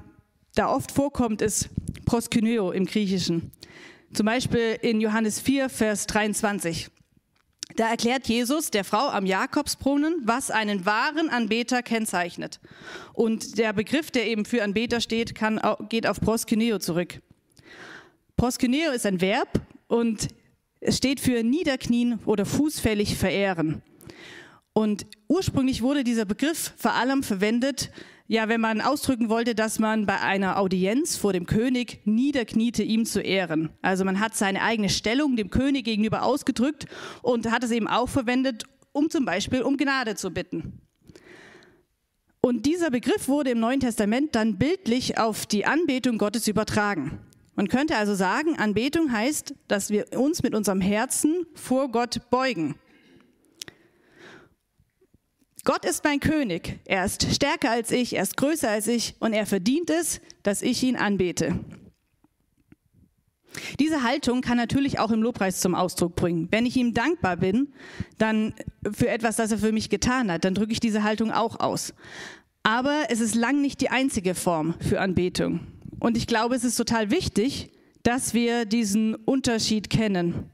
da 0.56 0.70
oft 0.70 0.92
vorkommt, 0.92 1.42
ist 1.42 1.70
proskyneo 2.06 2.72
im 2.72 2.86
Griechischen. 2.86 3.52
Zum 4.14 4.26
Beispiel 4.26 4.78
in 4.82 5.02
Johannes 5.02 5.40
4, 5.40 5.70
Vers 5.70 6.08
23. 6.08 6.90
Da 7.76 7.90
erklärt 7.90 8.28
Jesus 8.28 8.72
der 8.72 8.84
Frau 8.84 9.08
am 9.10 9.26
Jakobsbrunnen, 9.26 10.24
was 10.24 10.50
einen 10.52 10.86
wahren 10.86 11.30
Anbeter 11.30 11.84
kennzeichnet. 11.84 12.60
Und 13.14 13.58
der 13.58 13.74
Begriff, 13.74 14.12
der 14.12 14.28
eben 14.28 14.46
für 14.46 14.64
Anbeter 14.64 15.00
steht, 15.00 15.36
kann, 15.36 15.62
geht 15.88 16.08
auf 16.08 16.20
proskuneo 16.20 16.80
zurück. 16.80 17.22
Proskuneo 18.36 18.92
ist 18.92 19.06
ein 19.06 19.22
Verb 19.22 19.62
und 19.88 20.30
es 20.80 20.98
steht 20.98 21.20
für 21.20 21.44
niederknien 21.44 22.20
oder 22.26 22.46
fußfällig 22.46 23.18
verehren. 23.18 23.84
Und 24.80 25.08
ursprünglich 25.28 25.82
wurde 25.82 26.06
dieser 26.06 26.24
Begriff 26.24 26.74
vor 26.78 26.94
allem 26.94 27.22
verwendet, 27.22 27.92
ja, 28.28 28.48
wenn 28.48 28.62
man 28.62 28.80
ausdrücken 28.80 29.28
wollte, 29.28 29.54
dass 29.54 29.78
man 29.78 30.06
bei 30.06 30.22
einer 30.22 30.58
Audienz 30.58 31.18
vor 31.18 31.34
dem 31.34 31.46
König 31.46 32.00
niederkniete, 32.06 32.82
ihm 32.82 33.04
zu 33.06 33.20
ehren. 33.20 33.72
Also 33.82 34.06
man 34.06 34.22
hat 34.22 34.38
seine 34.38 34.62
eigene 34.62 34.88
Stellung 34.88 35.36
dem 35.36 35.50
König 35.50 35.84
gegenüber 35.84 36.24
ausgedrückt 36.24 36.86
und 37.22 37.52
hat 37.52 37.66
es 37.66 37.72
eben 37.72 37.90
auch 37.90 38.08
verwendet, 38.08 38.64
um 38.94 39.10
zum 39.10 39.26
Beispiel 39.26 39.64
um 39.64 39.76
Gnade 39.76 40.16
zu 40.16 40.32
bitten. 40.32 40.80
Und 42.40 42.66
dieser 42.66 42.90
Begriff 42.90 43.28
wurde 43.28 43.50
im 43.50 43.60
Neuen 43.60 43.82
Testament 43.82 44.34
dann 44.34 44.58
bildlich 44.58 45.18
auf 45.18 45.46
die 45.46 45.66
Anbetung 45.66 46.18
Gottes 46.18 46.48
übertragen. 46.48 47.20
Man 47.54 47.68
könnte 47.68 47.98
also 47.98 48.16
sagen, 48.16 48.58
Anbetung 48.58 49.12
heißt, 49.12 49.56
dass 49.68 49.90
wir 49.90 50.06
uns 50.18 50.42
mit 50.42 50.56
unserem 50.56 50.80
Herzen 50.80 51.46
vor 51.54 51.92
Gott 51.92 52.30
beugen. 52.30 52.76
Gott 55.66 55.86
ist 55.86 56.04
mein 56.04 56.20
König. 56.20 56.80
Er 56.86 57.06
ist 57.06 57.34
stärker 57.34 57.72
als 57.72 57.92
ich, 57.92 58.16
er 58.16 58.24
ist 58.24 58.38
größer 58.38 58.70
als 58.70 58.88
ich 58.88 59.16
und 59.20 59.34
er 59.34 59.46
verdient 59.46 59.90
es, 59.90 60.22
dass 60.44 60.62
ich 60.62 60.84
ihn 60.84 60.96
anbete. 60.96 61.60
Diese 63.80 64.04
Haltung 64.04 64.42
kann 64.42 64.58
natürlich 64.58 65.00
auch 65.00 65.12
im 65.12 65.22
Lobpreis 65.22 65.60
zum 65.60 65.76
Ausdruck 65.76 66.16
bringen. 66.16 66.48
Wenn 66.52 66.66
ich 66.66 66.78
ihm 66.78 66.94
dankbar 66.94 67.38
bin, 67.38 67.74
dann 68.18 68.54
für 68.92 69.10
etwas, 69.10 69.36
das 69.38 69.52
er 69.52 69.58
für 69.58 69.72
mich 69.72 69.90
getan 69.90 70.32
hat, 70.32 70.46
dann 70.46 70.54
drücke 70.56 70.72
ich 70.72 70.80
diese 70.80 71.04
Haltung 71.04 71.32
auch 71.32 71.60
aus. 71.60 71.94
Aber 72.64 73.06
es 73.10 73.20
ist 73.20 73.36
lang 73.36 73.62
nicht 73.62 73.82
die 73.82 73.90
einzige 73.90 74.36
Form 74.36 74.76
für 74.80 75.02
Anbetung. 75.02 75.62
Und 76.00 76.16
ich 76.16 76.28
glaube, 76.28 76.56
es 76.56 76.64
ist 76.64 76.76
total 76.76 77.10
wichtig, 77.10 77.72
dass 78.04 78.34
wir 78.34 78.66
diesen 78.66 79.16
Unterschied 79.16 79.90
kennen. 79.90 80.50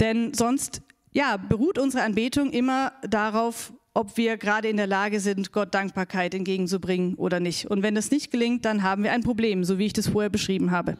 Denn 0.00 0.34
sonst 0.34 0.82
ja, 1.14 1.36
beruht 1.36 1.78
unsere 1.78 2.02
Anbetung 2.04 2.50
immer 2.50 2.92
darauf, 3.08 3.72
ob 3.94 4.16
wir 4.16 4.36
gerade 4.36 4.68
in 4.68 4.76
der 4.76 4.88
Lage 4.88 5.20
sind, 5.20 5.52
Gott 5.52 5.72
Dankbarkeit 5.72 6.34
entgegenzubringen 6.34 7.14
oder 7.14 7.38
nicht. 7.38 7.70
Und 7.70 7.82
wenn 7.82 7.94
das 7.94 8.10
nicht 8.10 8.32
gelingt, 8.32 8.64
dann 8.64 8.82
haben 8.82 9.04
wir 9.04 9.12
ein 9.12 9.22
Problem, 9.22 9.64
so 9.64 9.78
wie 9.78 9.86
ich 9.86 9.92
das 9.92 10.08
vorher 10.08 10.28
beschrieben 10.28 10.72
habe. 10.72 10.98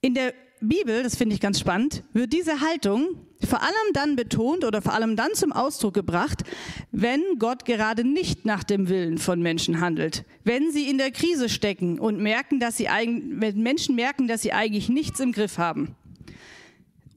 In 0.00 0.14
der 0.14 0.32
Bibel, 0.60 1.02
das 1.02 1.16
finde 1.16 1.34
ich 1.34 1.40
ganz 1.40 1.58
spannend, 1.58 2.04
wird 2.12 2.32
diese 2.32 2.60
Haltung 2.60 3.16
vor 3.44 3.60
allem 3.60 3.92
dann 3.92 4.14
betont 4.14 4.64
oder 4.64 4.80
vor 4.80 4.94
allem 4.94 5.16
dann 5.16 5.34
zum 5.34 5.50
Ausdruck 5.50 5.94
gebracht, 5.94 6.44
wenn 6.92 7.20
Gott 7.40 7.64
gerade 7.64 8.04
nicht 8.04 8.44
nach 8.44 8.62
dem 8.62 8.88
Willen 8.88 9.18
von 9.18 9.42
Menschen 9.42 9.80
handelt. 9.80 10.24
Wenn 10.44 10.70
sie 10.70 10.88
in 10.88 10.98
der 10.98 11.10
Krise 11.10 11.48
stecken 11.48 11.98
und 11.98 12.20
merken, 12.20 12.60
dass 12.60 12.76
sie 12.76 12.86
wenn 12.86 13.60
Menschen 13.60 13.96
merken, 13.96 14.28
dass 14.28 14.42
sie 14.42 14.52
eigentlich 14.52 14.88
nichts 14.88 15.18
im 15.18 15.32
Griff 15.32 15.58
haben. 15.58 15.96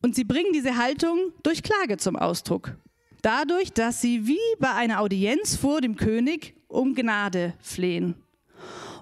Und 0.06 0.14
sie 0.14 0.24
bringen 0.24 0.54
diese 0.54 0.78
Haltung 0.78 1.32
durch 1.42 1.64
Klage 1.64 1.98
zum 1.98 2.16
Ausdruck. 2.16 2.78
Dadurch, 3.24 3.74
dass 3.74 4.02
sie 4.02 4.28
wie 4.28 4.38
bei 4.60 4.72
einer 4.72 5.02
Audienz 5.02 5.56
vor 5.56 5.82
dem 5.82 5.96
König 5.96 6.54
um 6.68 6.94
Gnade 6.94 7.56
flehen. 7.60 8.14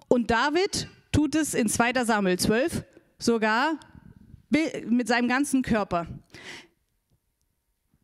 Und 0.07 0.31
David 0.31 0.87
tut 1.11 1.35
es 1.35 1.55
in 1.55 1.67
2 1.67 2.05
Samuel 2.05 2.39
12 2.39 2.85
sogar 3.17 3.77
mit 4.49 5.09
seinem 5.09 5.27
ganzen 5.27 5.61
Körper. 5.61 6.07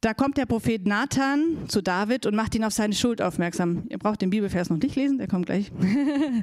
Da 0.01 0.13
kommt 0.13 0.35
der 0.35 0.45
Prophet 0.45 0.85
Nathan 0.85 1.69
zu 1.69 1.81
David 1.81 2.25
und 2.25 2.35
macht 2.35 2.53
ihn 2.53 2.65
auf 2.65 2.73
seine 2.73 2.95
Schuld 2.95 3.21
aufmerksam. 3.21 3.85
Ihr 3.87 3.97
braucht 3.97 4.21
den 4.21 4.29
Bibelvers 4.29 4.69
noch 4.69 4.75
nicht 4.75 4.97
lesen, 4.97 5.19
der 5.19 5.29
kommt 5.29 5.45
gleich. 5.45 5.71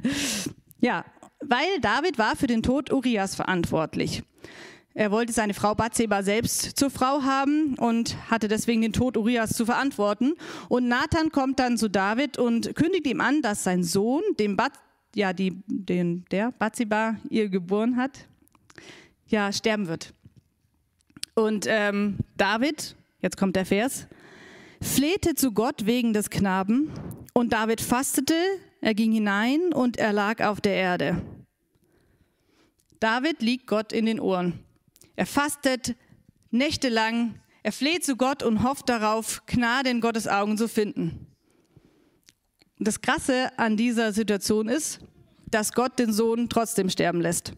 ja, 0.79 1.05
weil 1.39 1.79
David 1.81 2.17
war 2.17 2.35
für 2.35 2.47
den 2.47 2.63
Tod 2.63 2.91
Urias 2.91 3.35
verantwortlich. 3.35 4.23
Er 4.97 5.11
wollte 5.11 5.31
seine 5.31 5.53
Frau 5.53 5.75
Bathseba 5.75 6.23
selbst 6.23 6.75
zur 6.75 6.89
Frau 6.89 7.21
haben 7.21 7.75
und 7.75 8.17
hatte 8.31 8.47
deswegen 8.47 8.81
den 8.81 8.93
Tod 8.93 9.15
Urias 9.15 9.51
zu 9.51 9.63
verantworten. 9.63 10.33
Und 10.69 10.87
Nathan 10.87 11.31
kommt 11.31 11.59
dann 11.59 11.77
zu 11.77 11.87
David 11.87 12.39
und 12.39 12.75
kündigt 12.75 13.05
ihm 13.05 13.21
an, 13.21 13.43
dass 13.43 13.63
sein 13.63 13.83
Sohn, 13.83 14.23
dem 14.39 14.57
Bat, 14.57 14.71
ja, 15.13 15.33
die, 15.33 15.61
den, 15.67 16.25
der 16.31 16.51
Bathseba 16.51 17.17
ihr 17.29 17.47
geboren 17.49 17.95
hat, 17.95 18.25
ja, 19.27 19.53
sterben 19.53 19.87
wird. 19.87 20.15
Und 21.35 21.67
ähm, 21.69 22.17
David, 22.35 22.95
jetzt 23.21 23.37
kommt 23.37 23.55
der 23.55 23.67
Vers, 23.67 24.07
flehte 24.81 25.35
zu 25.35 25.51
Gott 25.51 25.85
wegen 25.85 26.13
des 26.13 26.31
Knaben 26.31 26.89
und 27.33 27.53
David 27.53 27.81
fastete, 27.81 28.33
er 28.81 28.95
ging 28.95 29.11
hinein 29.11 29.73
und 29.75 29.97
er 29.97 30.11
lag 30.11 30.43
auf 30.43 30.59
der 30.59 30.73
Erde. 30.73 31.21
David 32.99 33.43
liegt 33.43 33.67
Gott 33.67 33.93
in 33.93 34.07
den 34.07 34.19
Ohren. 34.19 34.63
Er 35.17 35.25
fastet 35.25 35.95
nächtelang, 36.51 37.41
er 37.63 37.71
fleht 37.71 38.05
zu 38.05 38.15
Gott 38.15 38.43
und 38.43 38.63
hofft 38.63 38.87
darauf, 38.87 39.43
Gnade 39.47 39.89
in 39.89 39.99
Gottes 39.99 40.27
Augen 40.27 40.57
zu 40.57 40.69
finden. 40.69 41.25
Das 42.79 43.01
Krasse 43.01 43.49
an 43.57 43.75
dieser 43.75 44.13
Situation 44.13 44.69
ist, 44.69 44.99
dass 45.49 45.73
Gott 45.73 45.97
den 45.97 46.13
Sohn 46.13 46.49
trotzdem 46.49 46.89
sterben 46.89 47.19
lässt. 47.19 47.53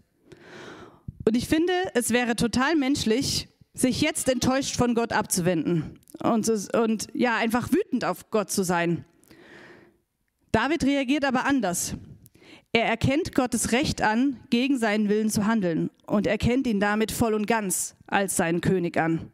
Und 1.25 1.35
ich 1.35 1.49
finde, 1.49 1.73
es 1.95 2.11
wäre 2.11 2.37
total 2.37 2.75
menschlich, 2.75 3.49
sich 3.73 3.99
jetzt 3.99 4.29
enttäuscht 4.29 4.77
von 4.77 4.95
Gott 4.95 5.11
abzuwenden 5.11 5.99
und, 6.23 6.49
und 6.73 7.07
ja, 7.13 7.35
einfach 7.35 7.71
wütend 7.71 8.05
auf 8.05 8.31
Gott 8.31 8.49
zu 8.51 8.63
sein. 8.63 9.03
David 10.53 10.85
reagiert 10.85 11.25
aber 11.25 11.45
anders. 11.45 11.95
Er 12.71 12.85
erkennt 12.85 13.33
Gottes 13.33 13.71
Recht 13.71 14.01
an, 14.03 14.39
gegen 14.51 14.77
seinen 14.77 15.09
Willen 15.09 15.31
zu 15.31 15.47
handeln 15.47 15.89
und 16.05 16.27
erkennt 16.27 16.67
ihn 16.67 16.79
damit 16.79 17.11
voll 17.11 17.33
und 17.33 17.47
ganz 17.47 17.95
als 18.05 18.35
seinen 18.35 18.61
König 18.61 18.95
an. 18.97 19.31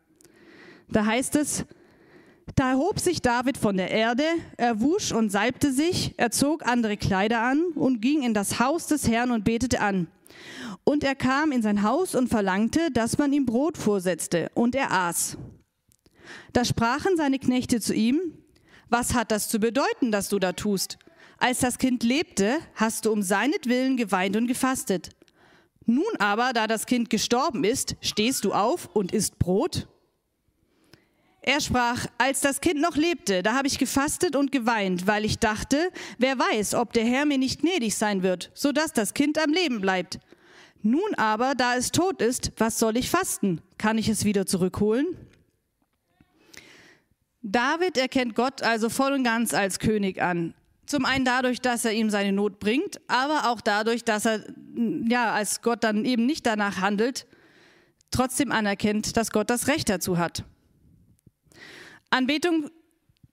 Da 0.88 1.06
heißt 1.06 1.36
es, 1.36 1.66
da 2.56 2.72
erhob 2.72 3.00
sich 3.00 3.22
David 3.22 3.58
von 3.58 3.76
der 3.76 3.92
Erde, 3.92 4.24
er 4.56 4.80
wusch 4.80 5.12
und 5.12 5.32
salbte 5.32 5.74
sich, 5.74 6.14
er 6.16 6.32
zog 6.32 6.66
andere 6.66 6.96
Kleider 6.96 7.42
an 7.42 7.62
und 7.76 8.02
ging 8.02 8.24
in 8.24 8.34
das 8.34 8.60
Haus 8.60 8.88
des 8.88 9.08
Herrn 9.10 9.32
und 9.32 9.44
betete 9.44 9.82
an. 9.82 10.08
Und 10.86 11.04
er 11.04 11.16
kam 11.16 11.52
in 11.52 11.62
sein 11.62 11.84
Haus 11.84 12.16
und 12.16 12.30
verlangte, 12.30 12.92
dass 12.92 13.18
man 13.18 13.34
ihm 13.34 13.46
Brot 13.46 13.78
vorsetzte, 13.78 14.50
und 14.54 14.76
er 14.76 14.92
aß. 14.92 15.38
Da 16.54 16.64
sprachen 16.64 17.18
seine 17.18 17.40
Knechte 17.40 17.82
zu 17.82 17.94
ihm, 17.94 18.22
was 18.88 19.14
hat 19.14 19.32
das 19.32 19.50
zu 19.50 19.60
bedeuten, 19.60 20.12
dass 20.12 20.30
du 20.30 20.40
da 20.40 20.54
tust? 20.54 21.00
Als 21.38 21.60
das 21.60 21.78
Kind 21.78 22.04
lebte, 22.04 22.60
hast 22.76 23.06
du 23.06 23.12
um 23.12 23.22
seinetwillen 23.22 23.98
geweint 23.98 24.36
und 24.36 24.48
gefastet. 24.48 25.10
Nun 25.86 26.04
aber, 26.20 26.54
da 26.54 26.68
das 26.68 26.86
Kind 26.86 27.10
gestorben 27.10 27.64
ist, 27.64 27.96
stehst 28.02 28.46
du 28.46 28.54
auf 28.54 28.90
und 28.94 29.12
isst 29.12 29.38
Brot? 29.38 29.88
Er 31.48 31.62
sprach, 31.62 32.08
als 32.18 32.42
das 32.42 32.60
Kind 32.60 32.82
noch 32.82 32.96
lebte, 32.96 33.44
da 33.44 33.54
habe 33.54 33.68
ich 33.68 33.78
gefastet 33.78 34.36
und 34.36 34.52
geweint, 34.52 35.06
weil 35.06 35.26
ich 35.26 35.38
dachte, 35.38 35.92
wer 36.18 36.40
weiß, 36.40 36.74
ob 36.74 36.92
der 36.94 37.06
Herr 37.06 37.26
mir 37.26 37.38
nicht 37.38 37.62
gnädig 37.62 37.96
sein 37.96 38.24
wird, 38.24 38.50
so 38.56 38.72
dass 38.72 38.94
das 38.94 39.14
Kind 39.14 39.38
am 39.38 39.52
Leben 39.52 39.80
bleibt. 39.80 40.20
Nun 40.82 41.14
aber, 41.18 41.54
da 41.54 41.76
es 41.76 41.92
tot 41.92 42.20
ist, 42.20 42.52
was 42.58 42.80
soll 42.80 42.98
ich 42.98 43.12
fasten? 43.12 43.62
Kann 43.78 44.00
ich 44.00 44.10
es 44.10 44.26
wieder 44.26 44.48
zurückholen? 44.48 45.06
David 47.44 48.00
erkennt 48.00 48.36
Gott 48.36 48.64
also 48.64 48.90
voll 48.90 49.14
und 49.14 49.24
ganz 49.24 49.54
als 49.54 49.78
König 49.78 50.20
an. 50.24 50.56
Zum 50.86 51.06
einen 51.06 51.26
dadurch, 51.26 51.62
dass 51.62 51.86
er 51.86 51.94
ihm 51.94 52.10
seine 52.10 52.32
Not 52.32 52.60
bringt, 52.60 53.02
aber 53.08 53.50
auch 53.50 53.62
dadurch, 53.62 54.04
dass 54.04 54.26
er, 54.26 54.44
ja, 55.10 55.34
als 55.34 55.62
Gott 55.62 55.84
dann 55.84 56.06
eben 56.06 56.26
nicht 56.26 56.46
danach 56.46 56.80
handelt, 56.80 57.26
trotzdem 58.12 58.52
anerkennt, 58.52 59.18
dass 59.18 59.32
Gott 59.32 59.50
das 59.50 59.68
Recht 59.68 59.90
dazu 59.90 60.18
hat. 60.18 60.44
Anbetung 62.12 62.70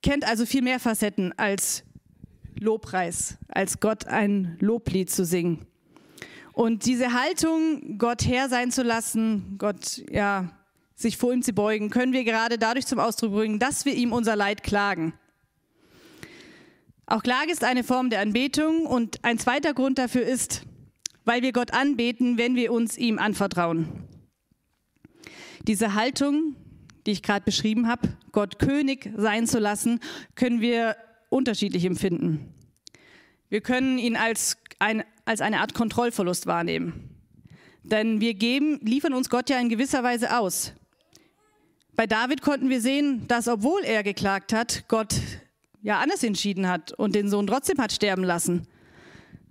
kennt 0.03 0.27
also 0.27 0.47
viel 0.47 0.63
mehr 0.63 0.81
Facetten 0.81 1.33
als 1.39 1.85
Lobpreis, 2.59 3.39
als 3.49 3.81
Gott 3.81 4.07
ein 4.07 4.57
Loblied 4.61 5.11
zu 5.11 5.25
singen. 5.25 5.67
Und 6.53 6.85
diese 6.87 7.13
Haltung, 7.13 7.99
Gott 7.99 8.27
Herr 8.27 8.49
sein 8.49 8.71
zu 8.71 8.83
lassen, 8.83 9.57
Gott, 9.59 10.03
ja, 10.11 10.51
sich 10.95 11.17
vor 11.17 11.33
ihm 11.33 11.43
zu 11.43 11.53
beugen, 11.53 11.91
können 11.91 12.13
wir 12.13 12.25
gerade 12.25 12.59
dadurch 12.59 12.87
zum 12.87 12.99
Ausdruck 12.99 13.33
bringen, 13.33 13.59
dass 13.59 13.85
wir 13.85 13.95
ihm 13.95 14.13
unser 14.13 14.37
Leid 14.37 14.63
klagen. 14.63 15.15
Auch 17.13 17.23
Klage 17.23 17.53
ist 17.53 17.63
eine 17.63 17.85
Form 17.85 18.09
der 18.09 18.21
Anbetung 18.21 18.87
und 18.87 19.23
ein 19.23 19.39
zweiter 19.39 19.75
Grund 19.75 19.99
dafür 19.99 20.23
ist, 20.23 20.63
weil 21.27 21.43
wir 21.43 21.53
Gott 21.53 21.75
anbeten, 21.75 22.39
wenn 22.39 22.57
wir 22.57 22.73
uns 22.73 22.97
ihm 22.97 23.19
anvertrauen. 23.19 24.09
Diese 25.69 25.93
Haltung, 25.93 26.57
die 27.05 27.11
ich 27.11 27.23
gerade 27.23 27.45
beschrieben 27.45 27.87
habe, 27.87 28.17
Gott 28.33 28.59
König 28.59 29.11
sein 29.15 29.47
zu 29.47 29.59
lassen, 29.59 30.01
können 30.37 30.63
wir 30.63 30.97
unterschiedlich 31.29 31.85
empfinden. 31.85 32.55
Wir 33.51 33.61
können 33.61 33.99
ihn 33.99 34.17
als 34.17 34.57
ein, 34.79 35.05
als 35.27 35.43
eine 35.43 35.61
Art 35.61 35.75
Kontrollverlust 35.75 36.47
wahrnehmen. 36.47 37.11
Denn 37.83 38.23
wir 38.23 38.33
geben, 38.33 38.81
liefern 38.81 39.13
uns 39.13 39.29
Gott 39.29 39.51
ja 39.51 39.61
in 39.61 39.69
gewisser 39.69 40.03
Weise 40.03 40.39
aus. 40.39 40.73
Bei 41.95 42.07
David 42.07 42.41
konnten 42.41 42.71
wir 42.71 42.81
sehen, 42.81 43.29
dass 43.29 43.49
obwohl 43.49 43.83
er 43.83 44.03
geklagt 44.03 44.55
hat, 44.55 44.85
Gott 44.89 45.15
ja 45.83 45.99
anders 45.99 46.23
entschieden 46.23 46.69
hat 46.69 46.93
und 46.93 47.15
den 47.15 47.29
Sohn 47.29 47.47
trotzdem 47.47 47.79
hat 47.79 47.93
sterben 47.93 48.25
lassen. 48.25 48.67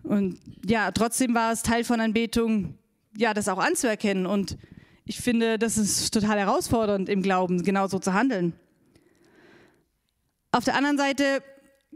Und 0.04 0.40
ja, 0.66 0.92
trotzdem 0.92 1.36
war 1.36 1.52
es 1.52 1.62
Teil 1.62 1.84
von 1.84 2.00
Anbetung, 2.00 2.76
ja, 3.16 3.34
das 3.34 3.48
auch 3.50 3.60
anzuerkennen. 3.60 4.26
Und 4.26 4.58
ich 5.06 5.20
finde, 5.20 5.60
das 5.60 5.78
ist 5.78 6.14
total 6.14 6.40
herausfordernd 6.40 7.10
im 7.10 7.22
Glauben, 7.22 7.64
genauso 7.64 8.00
zu 8.00 8.14
handeln. 8.14 8.54
Auf 10.52 10.64
der 10.64 10.76
anderen 10.76 10.98
Seite 10.98 11.44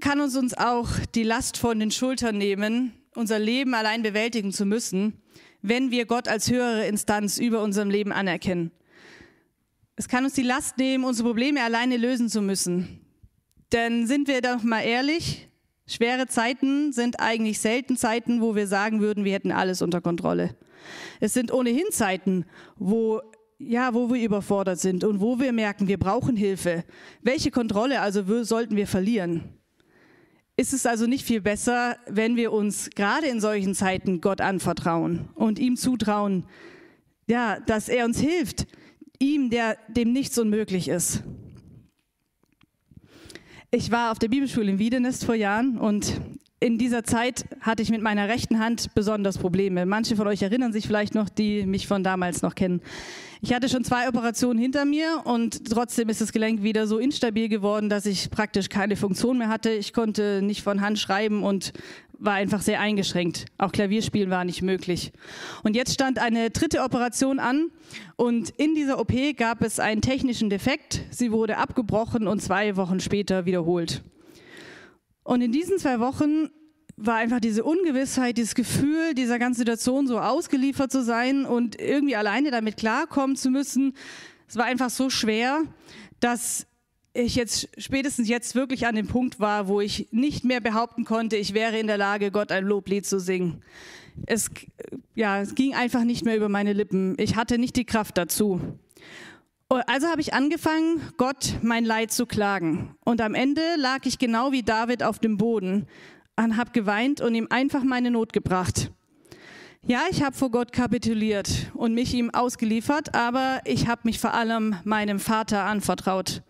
kann 0.01 0.19
uns 0.19 0.35
uns 0.35 0.53
auch 0.53 0.89
die 1.13 1.23
Last 1.23 1.57
von 1.57 1.79
den 1.79 1.91
Schultern 1.91 2.37
nehmen, 2.37 2.93
unser 3.15 3.39
Leben 3.39 3.73
allein 3.73 4.03
bewältigen 4.03 4.51
zu 4.51 4.65
müssen, 4.65 5.21
wenn 5.61 5.89
wir 5.91 6.05
Gott 6.05 6.27
als 6.27 6.49
höhere 6.49 6.85
Instanz 6.87 7.37
über 7.37 7.61
unserem 7.63 7.89
Leben 7.89 8.11
anerkennen. 8.11 8.71
Es 9.95 10.09
kann 10.09 10.25
uns 10.25 10.33
die 10.33 10.43
Last 10.43 10.77
nehmen, 10.77 11.05
unsere 11.05 11.29
Probleme 11.29 11.63
alleine 11.63 11.95
lösen 11.95 12.29
zu 12.29 12.41
müssen. 12.41 13.04
Denn 13.75 14.07
sind 14.07 14.29
wir 14.29 14.39
doch 14.39 14.63
mal 14.63 14.79
ehrlich, 14.79 15.49
schwere 15.85 16.27
Zeiten 16.27 16.93
sind 16.93 17.19
eigentlich 17.19 17.59
selten 17.59 17.97
Zeiten, 17.97 18.39
wo 18.39 18.55
wir 18.55 18.67
sagen 18.67 19.01
würden, 19.01 19.25
wir 19.25 19.33
hätten 19.33 19.51
alles 19.51 19.81
unter 19.81 19.99
Kontrolle. 19.99 20.55
Es 21.19 21.33
sind 21.33 21.51
ohnehin 21.51 21.83
Zeiten, 21.91 22.45
wo 22.77 23.21
ja, 23.57 23.93
wo 23.93 24.13
wir 24.13 24.23
überfordert 24.23 24.79
sind 24.79 25.03
und 25.03 25.19
wo 25.19 25.39
wir 25.39 25.51
merken, 25.51 25.89
wir 25.89 25.97
brauchen 25.97 26.37
Hilfe. 26.37 26.85
Welche 27.21 27.51
Kontrolle 27.51 27.99
also 27.99 28.43
sollten 28.45 28.77
wir 28.77 28.87
verlieren? 28.87 29.43
Ist 30.55 30.71
es 30.71 30.85
also 30.85 31.05
nicht 31.05 31.25
viel 31.25 31.41
besser, 31.41 31.97
wenn 32.07 32.37
wir 32.37 32.53
uns 32.53 32.89
gerade 32.91 33.27
in 33.27 33.41
solchen 33.41 33.75
Zeiten 33.75 34.21
Gott 34.21 34.39
anvertrauen 34.39 35.27
und 35.35 35.59
ihm 35.59 35.75
zutrauen, 35.75 36.45
ja, 37.27 37.59
dass 37.59 37.89
er 37.89 38.05
uns 38.05 38.21
hilft, 38.21 38.67
ihm, 39.19 39.49
der 39.49 39.77
dem 39.89 40.13
nichts 40.13 40.37
unmöglich 40.37 40.87
ist. 40.87 41.23
Ich 43.71 43.91
war 43.91 44.11
auf 44.11 44.19
der 44.19 44.27
Bibelschule 44.27 44.71
in 44.71 44.79
Wiedenest 44.79 45.25
vor 45.25 45.35
Jahren 45.35 45.77
und 45.77 46.21
in 46.59 46.77
dieser 46.77 47.03
Zeit 47.03 47.45
hatte 47.61 47.83
ich 47.83 47.89
mit 47.89 48.01
meiner 48.01 48.27
rechten 48.27 48.59
Hand 48.59 48.93
besonders 48.95 49.37
Probleme. 49.37 49.85
Manche 49.85 50.15
von 50.15 50.27
euch 50.27 50.41
erinnern 50.41 50.71
sich 50.71 50.87
vielleicht 50.87 51.13
noch, 51.13 51.29
die 51.29 51.65
mich 51.65 51.85
von 51.87 52.03
damals 52.03 52.41
noch 52.41 52.55
kennen. 52.55 52.81
Ich 53.41 53.53
hatte 53.53 53.67
schon 53.67 53.83
zwei 53.83 54.07
Operationen 54.07 54.57
hinter 54.57 54.85
mir 54.85 55.21
und 55.25 55.69
trotzdem 55.69 56.09
ist 56.09 56.21
das 56.21 56.31
Gelenk 56.31 56.63
wieder 56.63 56.87
so 56.87 56.97
instabil 56.97 57.49
geworden, 57.49 57.89
dass 57.89 58.05
ich 58.05 58.31
praktisch 58.31 58.69
keine 58.69 58.95
Funktion 58.95 59.37
mehr 59.37 59.49
hatte. 59.49 59.69
Ich 59.71 59.93
konnte 59.93 60.41
nicht 60.41 60.63
von 60.63 60.81
Hand 60.81 60.97
schreiben 60.97 61.43
und 61.43 61.73
war 62.19 62.33
einfach 62.33 62.61
sehr 62.61 62.79
eingeschränkt. 62.79 63.45
Auch 63.57 63.71
Klavierspielen 63.71 64.29
war 64.29 64.45
nicht 64.45 64.61
möglich. 64.61 65.11
Und 65.63 65.75
jetzt 65.75 65.93
stand 65.93 66.19
eine 66.19 66.49
dritte 66.49 66.81
Operation 66.81 67.39
an 67.39 67.71
und 68.15 68.49
in 68.51 68.75
dieser 68.75 68.99
OP 68.99 69.13
gab 69.37 69.61
es 69.61 69.79
einen 69.79 70.01
technischen 70.01 70.49
Defekt. 70.49 71.01
Sie 71.11 71.31
wurde 71.31 71.57
abgebrochen 71.57 72.27
und 72.27 72.41
zwei 72.41 72.75
Wochen 72.75 72.99
später 72.99 73.45
wiederholt. 73.45 74.03
Und 75.23 75.41
in 75.41 75.51
diesen 75.51 75.79
zwei 75.79 75.99
Wochen 75.99 76.49
war 76.97 77.15
einfach 77.15 77.39
diese 77.39 77.63
Ungewissheit, 77.63 78.37
dieses 78.37 78.55
Gefühl, 78.55 79.13
dieser 79.13 79.39
ganzen 79.39 79.59
Situation 79.59 80.07
so 80.07 80.19
ausgeliefert 80.19 80.91
zu 80.91 81.03
sein 81.03 81.45
und 81.45 81.79
irgendwie 81.79 82.15
alleine 82.15 82.51
damit 82.51 82.77
klarkommen 82.77 83.35
zu 83.35 83.49
müssen. 83.49 83.93
Es 84.47 84.55
war 84.55 84.65
einfach 84.65 84.89
so 84.89 85.09
schwer, 85.09 85.63
dass 86.19 86.67
ich 87.15 87.35
jetzt 87.35 87.69
spätestens 87.77 88.27
jetzt 88.27 88.55
wirklich 88.55 88.87
an 88.87 88.95
dem 88.95 89.07
Punkt 89.07 89.39
war, 89.39 89.67
wo 89.67 89.79
ich 89.79 90.07
nicht 90.11 90.43
mehr 90.43 90.59
behaupten 90.59 91.05
konnte, 91.05 91.37
ich 91.37 91.53
wäre 91.53 91.79
in 91.79 91.87
der 91.87 91.97
Lage, 91.97 92.29
Gott 92.29 92.51
ein 92.51 92.65
Loblied 92.65 93.05
zu 93.05 93.19
singen. 93.19 93.61
Es, 94.25 94.49
ja, 95.15 95.41
es 95.41 95.55
ging 95.55 95.73
einfach 95.73 96.03
nicht 96.03 96.25
mehr 96.25 96.35
über 96.35 96.49
meine 96.49 96.73
Lippen. 96.73 97.15
Ich 97.17 97.35
hatte 97.35 97.57
nicht 97.57 97.75
die 97.75 97.85
Kraft 97.85 98.17
dazu. 98.17 98.61
Also 99.69 100.07
habe 100.07 100.21
ich 100.21 100.33
angefangen, 100.33 101.01
Gott 101.17 101.55
mein 101.61 101.85
Leid 101.85 102.11
zu 102.11 102.25
klagen. 102.25 102.95
Und 103.03 103.21
am 103.21 103.33
Ende 103.33 103.61
lag 103.77 104.05
ich 104.05 104.19
genau 104.19 104.51
wie 104.51 104.63
David 104.63 105.01
auf 105.01 105.19
dem 105.19 105.37
Boden 105.37 105.87
und 106.35 106.57
habe 106.57 106.71
geweint 106.71 107.21
und 107.21 107.33
ihm 107.33 107.47
einfach 107.49 107.83
meine 107.83 108.11
Not 108.11 108.33
gebracht. 108.33 108.91
Ja, 109.87 110.01
ich 110.09 110.23
habe 110.23 110.35
vor 110.35 110.49
Gott 110.49 110.71
kapituliert 110.71 111.71
und 111.75 111.93
mich 111.93 112.13
ihm 112.15 112.31
ausgeliefert, 112.31 113.13
aber 113.13 113.61
ich 113.65 113.87
habe 113.87 114.01
mich 114.05 114.19
vor 114.19 114.33
allem 114.33 114.75
meinem 114.83 115.19
Vater 115.19 115.65
anvertraut. 115.65 116.41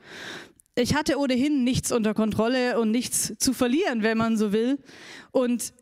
Ich 0.78 0.94
hatte 0.94 1.18
ohnehin 1.18 1.64
nichts 1.64 1.94
unter 1.94 2.14
Kontrolle 2.14 2.78
und 2.78 2.92
nichts 2.92 3.34
zu 3.38 3.54
verlieren, 3.54 4.04
wenn 4.04 4.18
man 4.18 4.36
so 4.36 4.52
will. 4.52 4.78
Und 5.32 5.74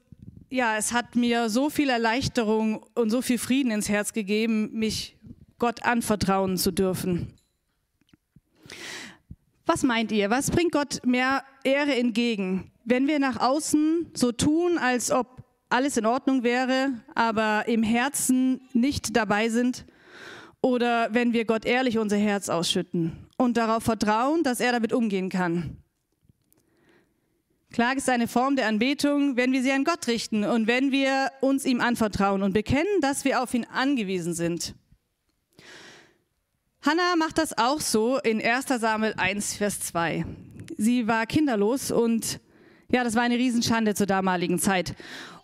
ja, 0.51 0.77
es 0.77 0.93
hat 0.93 1.15
mir 1.15 1.49
so 1.49 1.71
viel 1.71 1.89
Erleichterung 1.89 2.85
und 2.93 3.09
so 3.09 3.23
viel 3.23 3.39
Frieden 3.39 3.71
ins 3.71 3.89
Herz 3.89 4.13
gegeben, 4.13 4.69
mich 4.71 5.17
Gott 5.57 5.83
anvertrauen 5.83 6.57
zu 6.57 6.71
dürfen. 6.71 7.33
Was 9.65 9.81
meint 9.81 10.11
ihr? 10.11 10.29
Was 10.29 10.51
bringt 10.51 10.73
Gott 10.73 10.99
mehr 11.03 11.43
Ehre 11.63 11.95
entgegen? 11.95 12.71
Wenn 12.85 13.07
wir 13.07 13.17
nach 13.17 13.37
außen 13.37 14.11
so 14.13 14.31
tun, 14.31 14.77
als 14.77 15.09
ob 15.09 15.43
alles 15.69 15.97
in 15.97 16.05
Ordnung 16.05 16.43
wäre, 16.43 16.91
aber 17.15 17.67
im 17.67 17.81
Herzen 17.81 18.61
nicht 18.73 19.15
dabei 19.15 19.49
sind? 19.49 19.85
Oder 20.61 21.11
wenn 21.13 21.33
wir 21.33 21.45
Gott 21.45 21.65
ehrlich 21.65 21.97
unser 21.97 22.17
Herz 22.17 22.47
ausschütten 22.49 23.23
und 23.43 23.57
darauf 23.57 23.83
vertrauen, 23.83 24.43
dass 24.43 24.59
er 24.59 24.71
damit 24.71 24.93
umgehen 24.93 25.29
kann? 25.29 25.77
Klage 27.71 27.97
ist 27.97 28.09
eine 28.09 28.27
Form 28.27 28.55
der 28.55 28.67
Anbetung, 28.67 29.35
wenn 29.35 29.51
wir 29.51 29.63
sie 29.63 29.71
an 29.71 29.83
Gott 29.83 30.07
richten 30.07 30.43
und 30.43 30.67
wenn 30.67 30.91
wir 30.91 31.31
uns 31.41 31.65
ihm 31.65 31.81
anvertrauen 31.81 32.43
und 32.43 32.53
bekennen, 32.53 33.01
dass 33.01 33.25
wir 33.25 33.41
auf 33.41 33.53
ihn 33.53 33.65
angewiesen 33.65 34.35
sind. 34.35 34.75
Hannah 36.83 37.15
macht 37.15 37.37
das 37.37 37.57
auch 37.57 37.79
so 37.79 38.19
in 38.19 38.41
1 38.41 38.67
Samuel 38.79 39.15
1, 39.17 39.55
Vers 39.55 39.79
2. 39.79 40.25
Sie 40.77 41.07
war 41.07 41.25
kinderlos 41.25 41.91
und 41.91 42.39
ja, 42.89 43.03
das 43.03 43.15
war 43.15 43.23
eine 43.23 43.37
Riesenschande 43.37 43.95
zur 43.95 44.05
damaligen 44.05 44.59
Zeit. 44.59 44.95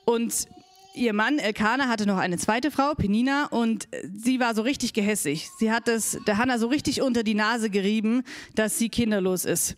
Und 0.05 0.47
ihr 0.93 1.13
Mann 1.13 1.39
Elkanah 1.39 1.87
hatte 1.87 2.05
noch 2.05 2.17
eine 2.17 2.37
zweite 2.37 2.71
Frau, 2.71 2.93
Penina, 2.93 3.47
und 3.47 3.87
sie 4.13 4.39
war 4.39 4.55
so 4.55 4.61
richtig 4.61 4.93
gehässig. 4.93 5.49
Sie 5.57 5.71
hat 5.71 5.87
es 5.87 6.19
der 6.27 6.37
Hannah 6.37 6.57
so 6.57 6.67
richtig 6.67 7.01
unter 7.01 7.23
die 7.23 7.35
Nase 7.35 7.69
gerieben, 7.69 8.23
dass 8.55 8.77
sie 8.77 8.89
kinderlos 8.89 9.45
ist. 9.45 9.77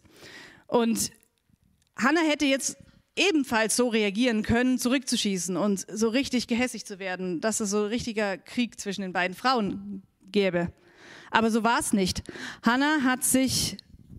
Und 0.67 1.11
Hannah 1.97 2.21
hätte 2.21 2.45
jetzt 2.45 2.77
ebenfalls 3.15 3.75
so 3.75 3.89
reagieren 3.89 4.41
können, 4.43 4.77
zurückzuschießen 4.77 5.57
und 5.57 5.85
so 5.91 6.09
richtig 6.09 6.47
gehässig 6.47 6.85
zu 6.85 6.97
werden, 6.97 7.41
dass 7.41 7.59
es 7.59 7.69
so 7.69 7.83
ein 7.83 7.89
richtiger 7.89 8.37
Krieg 8.37 8.79
zwischen 8.79 9.01
den 9.01 9.13
beiden 9.13 9.35
Frauen 9.35 10.03
gäbe. 10.31 10.71
Aber 11.29 11.51
so 11.51 11.63
war 11.63 11.79
es 11.79 11.93
nicht. 11.93 12.23
Hannah 12.63 13.03
hat 13.03 13.23
sich, 13.23 13.77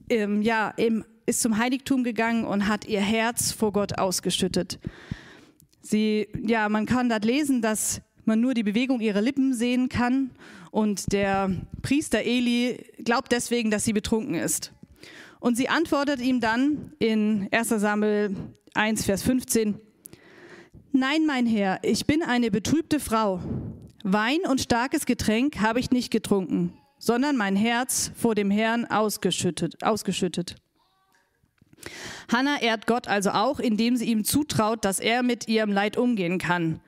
ähm, 0.09 0.43
ja, 0.43 0.75
eben, 0.77 1.05
ist 1.25 1.41
zum 1.41 1.57
Heiligtum 1.57 2.05
gegangen 2.05 2.45
und 2.45 2.69
hat 2.69 2.85
ihr 2.85 3.01
Herz 3.01 3.53
vor 3.53 3.73
Gott 3.73 3.99
ausgeschüttet. 3.99 4.79
Sie, 5.83 6.29
ja, 6.47 6.69
man 6.69 6.87
kann 6.87 7.09
dort 7.09 7.25
lesen, 7.25 7.61
dass 7.61 8.01
man 8.25 8.41
nur 8.41 8.55
die 8.55 8.63
Bewegung 8.63 9.01
ihrer 9.01 9.21
Lippen 9.21 9.53
sehen 9.53 9.89
kann 9.89 10.31
und 10.71 11.13
der 11.13 11.51
Priester 11.83 12.21
Eli 12.21 12.79
glaubt 12.99 13.33
deswegen, 13.33 13.71
dass 13.71 13.85
sie 13.85 13.93
betrunken 13.93 14.35
ist. 14.35 14.73
Und 15.41 15.57
sie 15.57 15.69
antwortet 15.69 16.21
ihm 16.21 16.41
dann 16.41 16.93
in 17.01 17.49
1 17.51 17.69
Samuel 17.69 18.37
1, 18.75 19.05
Vers 19.05 19.23
15, 19.23 19.79
Nein, 20.95 21.25
mein 21.27 21.47
Herr, 21.47 21.79
ich 21.83 22.07
bin 22.07 22.23
eine 22.23 22.51
betrübte 22.51 23.01
Frau. 23.01 23.41
Wein 24.05 24.41
und 24.47 24.61
starkes 24.61 25.07
Getränk 25.07 25.59
habe 25.61 25.81
ich 25.81 25.91
nicht 25.91 26.11
getrunken, 26.11 26.75
sondern 26.99 27.37
mein 27.37 27.57
Herz 27.57 28.13
vor 28.15 28.35
dem 28.35 28.51
Herrn 28.51 28.85
ausgeschüttet. 28.85 29.83
ausgeschüttet. 29.83 30.57
Hannah 32.31 32.61
ehrt 32.61 32.87
Gott 32.87 33.09
also 33.09 33.31
auch, 33.31 33.61
indem 33.61 33.97
sie 33.97 34.07
ihm 34.07 34.25
zutraut, 34.25 34.85
dass 34.85 35.01
er 35.01 35.23
mit 35.23 35.49
ihrem 35.49 35.73
Leid 35.73 35.97
umgehen 35.97 36.39
kann 36.39 36.81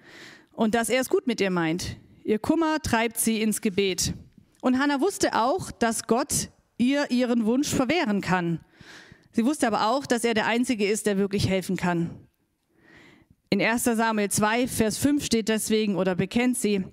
und 0.52 0.74
dass 0.74 0.88
er 0.88 1.00
es 1.00 1.08
gut 1.08 1.26
mit 1.26 1.40
ihr 1.40 1.50
meint. 1.50 1.96
Ihr 2.24 2.38
Kummer 2.38 2.80
treibt 2.80 3.18
sie 3.18 3.42
ins 3.42 3.60
Gebet. 3.60 4.14
Und 4.60 4.78
Hannah 4.78 5.00
wusste 5.00 5.34
auch, 5.34 5.70
dass 5.70 6.06
Gott 6.06 6.48
ihr 6.78 7.10
ihren 7.10 7.44
Wunsch 7.44 7.68
verwehren 7.68 8.20
kann. 8.20 8.60
Sie 9.32 9.44
wusste 9.44 9.66
aber 9.66 9.88
auch, 9.88 10.06
dass 10.06 10.24
er 10.24 10.34
der 10.34 10.46
Einzige 10.46 10.86
ist, 10.86 11.06
der 11.06 11.18
wirklich 11.18 11.48
helfen 11.48 11.76
kann. 11.76 12.10
In 13.50 13.60
1 13.60 13.84
Samuel 13.84 14.30
2, 14.30 14.66
Vers 14.68 14.98
5 14.98 15.24
steht 15.24 15.48
deswegen 15.48 15.96
oder 15.96 16.14
bekennt 16.14 16.56
sie, 16.56 16.84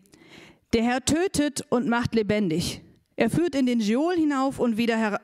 der 0.73 0.83
Herr 0.83 1.05
tötet 1.05 1.65
und 1.69 1.87
macht 1.87 2.13
lebendig. 2.13 2.81
Er 3.15 3.29
führt 3.29 3.55
in 3.55 3.65
den 3.65 3.81
Sheol 3.81 4.15
hinauf 4.15 4.59
und 4.59 4.77
wieder 4.77 5.21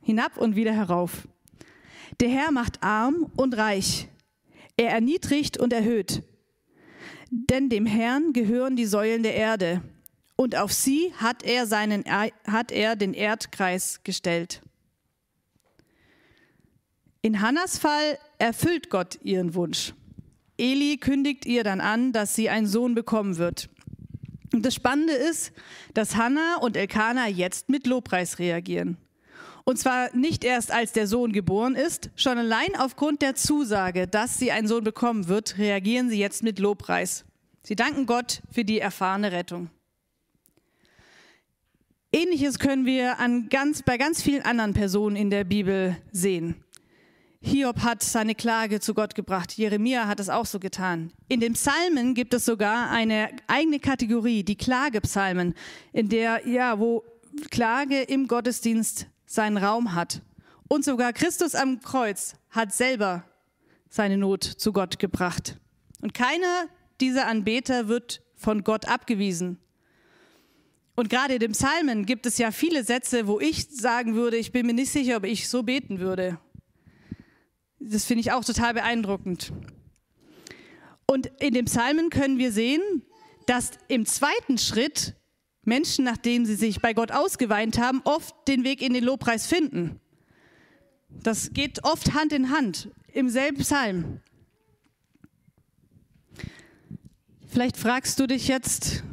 hinab 0.00 0.36
und 0.36 0.56
wieder 0.56 0.72
herauf. 0.72 1.28
Der 2.20 2.28
Herr 2.28 2.52
macht 2.52 2.82
arm 2.82 3.30
und 3.36 3.56
reich. 3.56 4.08
Er 4.76 4.90
erniedrigt 4.90 5.58
und 5.58 5.72
erhöht. 5.72 6.22
Denn 7.30 7.68
dem 7.68 7.86
Herrn 7.86 8.32
gehören 8.32 8.76
die 8.76 8.84
Säulen 8.84 9.22
der 9.22 9.34
Erde. 9.34 9.82
Und 10.36 10.56
auf 10.56 10.72
sie 10.72 11.12
hat 11.14 11.42
er, 11.42 11.66
seinen, 11.66 12.04
hat 12.04 12.72
er 12.72 12.96
den 12.96 13.14
Erdkreis 13.14 14.00
gestellt. 14.04 14.62
In 17.22 17.40
Hannas 17.40 17.78
Fall 17.78 18.18
erfüllt 18.38 18.90
Gott 18.90 19.18
ihren 19.22 19.54
Wunsch. 19.54 19.94
Eli 20.58 20.96
kündigt 20.96 21.46
ihr 21.46 21.64
dann 21.64 21.80
an, 21.80 22.12
dass 22.12 22.34
sie 22.34 22.48
einen 22.48 22.66
Sohn 22.66 22.94
bekommen 22.94 23.36
wird. 23.36 23.68
Und 24.52 24.66
das 24.66 24.74
Spannende 24.74 25.14
ist, 25.14 25.52
dass 25.94 26.16
Hannah 26.16 26.56
und 26.56 26.76
Elkanah 26.76 27.28
jetzt 27.28 27.68
mit 27.68 27.86
Lobpreis 27.86 28.38
reagieren. 28.38 28.96
Und 29.64 29.78
zwar 29.78 30.14
nicht 30.14 30.44
erst, 30.44 30.72
als 30.72 30.92
der 30.92 31.06
Sohn 31.06 31.32
geboren 31.32 31.74
ist, 31.74 32.10
schon 32.16 32.38
allein 32.38 32.74
aufgrund 32.76 33.22
der 33.22 33.34
Zusage, 33.34 34.08
dass 34.08 34.38
sie 34.38 34.50
einen 34.50 34.66
Sohn 34.66 34.84
bekommen 34.84 35.28
wird, 35.28 35.58
reagieren 35.58 36.08
sie 36.08 36.18
jetzt 36.18 36.42
mit 36.42 36.58
Lobpreis. 36.58 37.24
Sie 37.62 37.76
danken 37.76 38.06
Gott 38.06 38.42
für 38.50 38.64
die 38.64 38.80
erfahrene 38.80 39.30
Rettung. 39.30 39.70
Ähnliches 42.12 42.58
können 42.58 42.84
wir 42.84 43.20
an 43.20 43.48
ganz, 43.48 43.82
bei 43.82 43.96
ganz 43.96 44.20
vielen 44.20 44.42
anderen 44.42 44.74
Personen 44.74 45.16
in 45.16 45.30
der 45.30 45.44
Bibel 45.44 45.96
sehen. 46.10 46.62
Hiob 47.40 47.80
hat 47.80 48.02
seine 48.02 48.34
Klage 48.34 48.80
zu 48.80 48.94
Gott 48.94 49.14
gebracht. 49.14 49.52
Jeremia 49.56 50.06
hat 50.06 50.20
es 50.20 50.28
auch 50.28 50.46
so 50.46 50.60
getan. 50.60 51.12
In 51.28 51.40
den 51.40 51.54
Psalmen 51.54 52.14
gibt 52.14 52.34
es 52.34 52.44
sogar 52.44 52.90
eine 52.90 53.30
eigene 53.48 53.80
Kategorie, 53.80 54.44
die 54.44 54.56
Klagepsalmen, 54.56 55.54
in 55.92 56.08
der, 56.08 56.46
ja, 56.46 56.78
wo 56.78 57.02
Klage 57.50 58.02
im 58.02 58.28
Gottesdienst 58.28 59.06
seinen 59.32 59.56
Raum 59.56 59.94
hat. 59.94 60.20
Und 60.68 60.84
sogar 60.84 61.12
Christus 61.12 61.54
am 61.54 61.80
Kreuz 61.80 62.34
hat 62.50 62.72
selber 62.72 63.24
seine 63.88 64.18
Not 64.18 64.44
zu 64.44 64.72
Gott 64.72 64.98
gebracht. 64.98 65.58
Und 66.00 66.12
keiner 66.14 66.66
dieser 67.00 67.26
Anbeter 67.26 67.88
wird 67.88 68.22
von 68.36 68.62
Gott 68.62 68.88
abgewiesen. 68.88 69.58
Und 70.94 71.08
gerade 71.08 71.34
in 71.34 71.40
den 71.40 71.52
Psalmen 71.52 72.04
gibt 72.04 72.26
es 72.26 72.36
ja 72.36 72.50
viele 72.50 72.84
Sätze, 72.84 73.26
wo 73.26 73.40
ich 73.40 73.68
sagen 73.70 74.14
würde, 74.14 74.36
ich 74.36 74.52
bin 74.52 74.66
mir 74.66 74.74
nicht 74.74 74.92
sicher, 74.92 75.16
ob 75.16 75.24
ich 75.24 75.48
so 75.48 75.62
beten 75.62 75.98
würde. 75.98 76.38
Das 77.80 78.04
finde 78.04 78.20
ich 78.20 78.32
auch 78.32 78.44
total 78.44 78.74
beeindruckend. 78.74 79.52
Und 81.06 81.30
in 81.40 81.54
den 81.54 81.64
Psalmen 81.64 82.10
können 82.10 82.38
wir 82.38 82.52
sehen, 82.52 82.82
dass 83.46 83.72
im 83.88 84.04
zweiten 84.04 84.58
Schritt 84.58 85.14
Menschen, 85.64 86.04
nachdem 86.04 86.44
sie 86.44 86.56
sich 86.56 86.80
bei 86.80 86.92
Gott 86.92 87.12
ausgeweint 87.12 87.78
haben, 87.78 88.00
oft 88.04 88.34
den 88.48 88.64
Weg 88.64 88.82
in 88.82 88.92
den 88.92 89.04
Lobpreis 89.04 89.46
finden. 89.46 90.00
Das 91.08 91.52
geht 91.52 91.84
oft 91.84 92.14
Hand 92.14 92.32
in 92.32 92.50
Hand 92.50 92.90
im 93.12 93.28
selben 93.28 93.58
Psalm. 93.58 94.20
Vielleicht 97.46 97.76
fragst 97.76 98.18
du 98.18 98.26
dich 98.26 98.48
jetzt, 98.48 99.04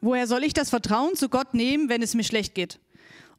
woher 0.00 0.26
soll 0.26 0.44
ich 0.44 0.54
das 0.54 0.70
Vertrauen 0.70 1.16
zu 1.16 1.28
Gott 1.28 1.52
nehmen, 1.52 1.88
wenn 1.88 2.00
es 2.00 2.14
mir 2.14 2.24
schlecht 2.24 2.54
geht? 2.54 2.78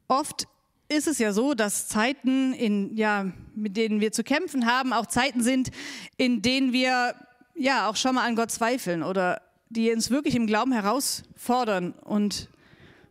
Oft 0.08 0.48
ist 0.89 1.08
es 1.08 1.18
ja 1.18 1.32
so, 1.32 1.54
dass 1.54 1.88
Zeiten, 1.88 2.54
in, 2.54 2.96
ja, 2.96 3.32
mit 3.56 3.78
denen 3.78 4.02
wir 4.02 4.12
zu 4.12 4.24
kämpfen 4.24 4.66
haben, 4.66 4.94
auch 4.94 5.06
Zeiten 5.06 5.42
sind, 5.42 5.72
in 6.18 6.42
denen 6.42 6.74
wir 6.74 7.16
ja 7.56 7.88
auch 7.88 7.96
schon 7.96 8.16
mal 8.16 8.28
an 8.28 8.36
Gott 8.36 8.52
zweifeln 8.52 9.02
oder 9.02 9.42
die 9.74 9.92
uns 9.92 10.10
wirklich 10.10 10.36
im 10.36 10.48
Glauben 10.48 10.72
herausfordern 10.72 11.92
und 11.92 12.50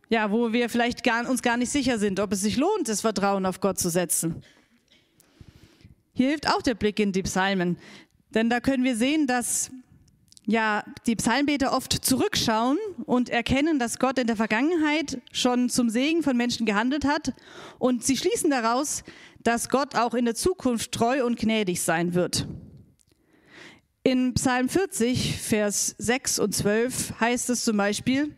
ja, 0.09 0.31
wo 0.31 0.53
wir 0.53 0.69
vielleicht 0.69 1.03
gar, 1.03 1.29
uns 1.29 1.41
gar 1.41 1.57
nicht 1.57 1.71
sicher 1.71 1.99
sind, 1.99 2.19
ob 2.19 2.31
es 2.33 2.41
sich 2.41 2.57
lohnt, 2.57 2.87
das 2.87 3.01
Vertrauen 3.01 3.45
auf 3.45 3.59
Gott 3.59 3.79
zu 3.79 3.89
setzen. 3.89 4.43
Hier 6.13 6.29
hilft 6.29 6.47
auch 6.47 6.61
der 6.61 6.75
Blick 6.75 6.99
in 6.99 7.11
die 7.11 7.23
Psalmen, 7.23 7.77
denn 8.29 8.49
da 8.49 8.59
können 8.59 8.83
wir 8.83 8.95
sehen, 8.95 9.27
dass 9.27 9.71
ja, 10.45 10.83
die 11.07 11.15
Psalmbeter 11.15 11.73
oft 11.73 11.93
zurückschauen 11.93 12.77
und 13.05 13.29
erkennen, 13.29 13.79
dass 13.79 13.97
Gott 13.97 14.19
in 14.19 14.27
der 14.27 14.35
Vergangenheit 14.35 15.21
schon 15.31 15.69
zum 15.69 15.89
Segen 15.89 16.21
von 16.21 16.35
Menschen 16.35 16.65
gehandelt 16.65 17.05
hat 17.05 17.33
und 17.79 18.03
sie 18.03 18.17
schließen 18.17 18.49
daraus, 18.49 19.03
dass 19.41 19.69
Gott 19.69 19.95
auch 19.95 20.13
in 20.13 20.25
der 20.25 20.35
Zukunft 20.35 20.91
treu 20.91 21.25
und 21.25 21.39
gnädig 21.39 21.81
sein 21.81 22.13
wird. 22.13 22.47
In 24.05 24.33
Psalm 24.33 24.67
40, 24.67 25.37
Vers 25.39 25.95
6 25.97 26.39
und 26.39 26.53
12 26.53 27.21
heißt 27.21 27.49
es 27.49 27.63
zum 27.63 27.77
Beispiel, 27.77 28.35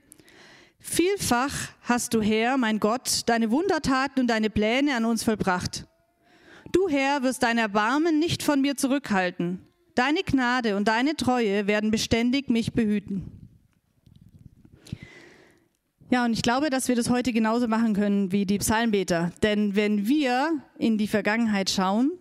Vielfach 0.78 1.52
hast 1.82 2.14
du, 2.14 2.22
Herr, 2.22 2.58
mein 2.58 2.80
Gott, 2.80 3.22
deine 3.26 3.50
Wundertaten 3.50 4.20
und 4.20 4.28
deine 4.28 4.52
Pläne 4.52 4.96
an 4.96 5.06
uns 5.06 5.24
vollbracht. 5.24 5.88
Du, 6.72 6.88
Herr, 6.88 7.24
wirst 7.24 7.42
dein 7.42 7.58
Erbarmen 7.58 8.20
nicht 8.20 8.44
von 8.44 8.62
mir 8.62 8.78
zurückhalten. 8.78 9.60
Deine 9.96 10.22
Gnade 10.22 10.78
und 10.78 10.88
deine 10.88 11.16
Treue 11.16 11.66
werden 11.66 11.90
beständig 11.90 12.48
mich 12.52 12.74
behüten. 12.74 13.32
Ja, 16.12 16.26
und 16.26 16.34
ich 16.34 16.44
glaube, 16.44 16.70
dass 16.70 16.90
wir 16.90 16.96
das 16.96 17.10
heute 17.10 17.34
genauso 17.34 17.68
machen 17.68 17.96
können 17.96 18.32
wie 18.32 18.46
die 18.46 18.60
Psalmbeter. 18.60 19.32
Denn 19.42 19.76
wenn 19.76 20.08
wir 20.08 20.62
in 20.78 21.00
die 21.00 21.08
Vergangenheit 21.08 21.72
schauen, 21.72 22.12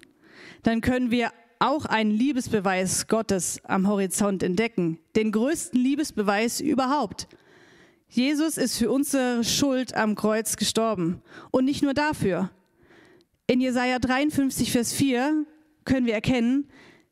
dann 0.62 0.80
können 0.80 1.11
wir 1.11 1.30
auch 1.59 1.85
einen 1.87 2.11
Liebesbeweis 2.11 3.07
Gottes 3.07 3.61
am 3.64 3.88
Horizont 3.88 4.43
entdecken. 4.43 4.99
Den 5.17 5.33
größten 5.33 5.81
Liebesbeweis 5.81 6.61
überhaupt. 6.61 7.29
Jesus 8.09 8.59
ist 8.59 8.79
für 8.79 8.90
unsere 8.90 9.43
Schuld 9.45 9.95
am 9.95 10.14
Kreuz 10.14 10.57
gestorben. 10.57 11.23
Und 11.51 11.64
nicht 11.64 11.83
nur 11.83 11.95
dafür. 11.95 12.51
In 13.47 13.61
Jesaja 13.61 13.99
53, 13.99 14.73
Vers 14.73 14.93
4 14.93 15.45
können 15.85 16.07
wir 16.07 16.14
erkennen, 16.14 16.69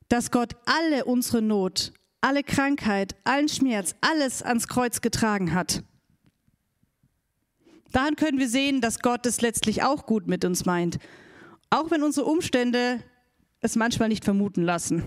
dass 0.09 0.31
Gott 0.31 0.55
alle 0.65 1.05
unsere 1.05 1.43
Not, 1.43 1.93
alle 2.21 2.43
Krankheit, 2.43 3.17
allen 3.25 3.49
Schmerz, 3.49 3.95
alles 4.01 4.43
ans 4.43 4.69
Kreuz 4.69 5.01
getragen 5.01 5.55
hat. 5.55 5.83
Daran 7.93 8.17
können 8.17 8.39
wir 8.39 8.49
sehen, 8.49 8.81
dass 8.81 9.01
Gott 9.01 9.27
es 9.27 9.41
letztlich 9.43 9.83
auch 9.83 10.07
gut 10.07 10.27
mit 10.27 10.45
uns 10.45 10.65
meint, 10.65 10.99
auch 11.69 11.91
wenn 11.91 12.03
unsere 12.03 12.27
Umstände 12.27 13.03
es 13.63 13.77
manchmal 13.77 14.09
nicht 14.09 14.25
vermuten 14.25 14.63
lassen. 14.63 15.03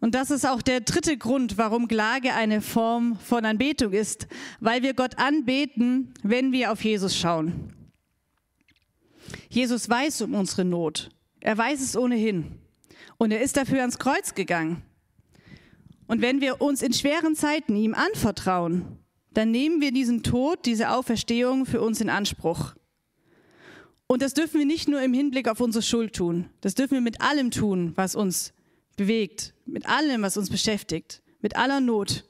Und 0.00 0.14
das 0.14 0.30
ist 0.30 0.46
auch 0.46 0.62
der 0.62 0.80
dritte 0.80 1.16
Grund, 1.16 1.58
warum 1.58 1.88
Klage 1.88 2.34
eine 2.34 2.60
Form 2.60 3.18
von 3.18 3.44
Anbetung 3.44 3.92
ist, 3.92 4.28
weil 4.60 4.82
wir 4.82 4.94
Gott 4.94 5.18
anbeten, 5.18 6.14
wenn 6.22 6.52
wir 6.52 6.70
auf 6.70 6.84
Jesus 6.84 7.16
schauen. 7.16 7.72
Jesus 9.48 9.88
weiß 9.88 10.22
um 10.22 10.34
unsere 10.34 10.64
Not. 10.64 11.08
Er 11.40 11.58
weiß 11.58 11.80
es 11.80 11.96
ohnehin. 11.96 12.58
Und 13.16 13.32
er 13.32 13.40
ist 13.40 13.56
dafür 13.56 13.80
ans 13.80 13.98
Kreuz 13.98 14.34
gegangen. 14.34 14.82
Und 16.06 16.22
wenn 16.22 16.40
wir 16.40 16.60
uns 16.60 16.82
in 16.82 16.92
schweren 16.92 17.34
Zeiten 17.34 17.76
ihm 17.76 17.94
anvertrauen, 17.94 18.98
dann 19.32 19.50
nehmen 19.50 19.80
wir 19.80 19.92
diesen 19.92 20.22
Tod, 20.22 20.64
diese 20.64 20.90
Auferstehung 20.90 21.66
für 21.66 21.80
uns 21.80 22.00
in 22.00 22.08
Anspruch. 22.08 22.74
Und 24.08 24.22
das 24.22 24.32
dürfen 24.32 24.58
wir 24.58 24.66
nicht 24.66 24.88
nur 24.88 25.02
im 25.02 25.12
Hinblick 25.12 25.48
auf 25.48 25.60
unsere 25.60 25.82
Schuld 25.82 26.16
tun. 26.16 26.46
Das 26.62 26.74
dürfen 26.74 26.94
wir 26.94 27.00
mit 27.02 27.20
allem 27.20 27.50
tun, 27.50 27.92
was 27.94 28.14
uns 28.16 28.54
bewegt, 28.96 29.54
mit 29.66 29.86
allem, 29.86 30.22
was 30.22 30.38
uns 30.38 30.48
beschäftigt, 30.48 31.22
mit 31.40 31.56
aller 31.56 31.80
Not. 31.80 32.24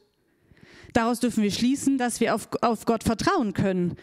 Daraus 0.93 1.21
dürfen 1.21 1.45
wir 1.45 1.53
schließen, 1.53 1.97
dass 1.97 2.21
wir 2.21 2.35
auf, 2.35 2.49
auf 2.63 2.85
Gott 2.85 3.05
vertrauen 3.05 3.55
können, 3.55 3.97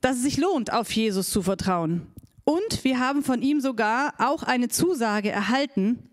dass 0.00 0.16
es 0.16 0.22
sich 0.22 0.38
lohnt, 0.38 0.72
auf 0.72 0.90
Jesus 0.92 1.28
zu 1.28 1.42
vertrauen. 1.42 2.06
Und 2.44 2.84
wir 2.84 2.98
haben 2.98 3.22
von 3.22 3.42
ihm 3.42 3.60
sogar 3.60 4.14
auch 4.18 4.42
eine 4.42 4.68
Zusage 4.68 5.30
erhalten, 5.30 6.10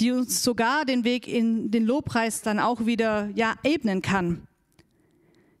die 0.00 0.10
uns 0.10 0.42
sogar 0.42 0.86
den 0.86 1.04
Weg 1.04 1.28
in 1.28 1.70
den 1.70 1.84
Lobpreis 1.84 2.40
dann 2.40 2.58
auch 2.58 2.86
wieder 2.86 3.28
ja, 3.34 3.56
ebnen 3.62 4.00
kann. 4.00 4.46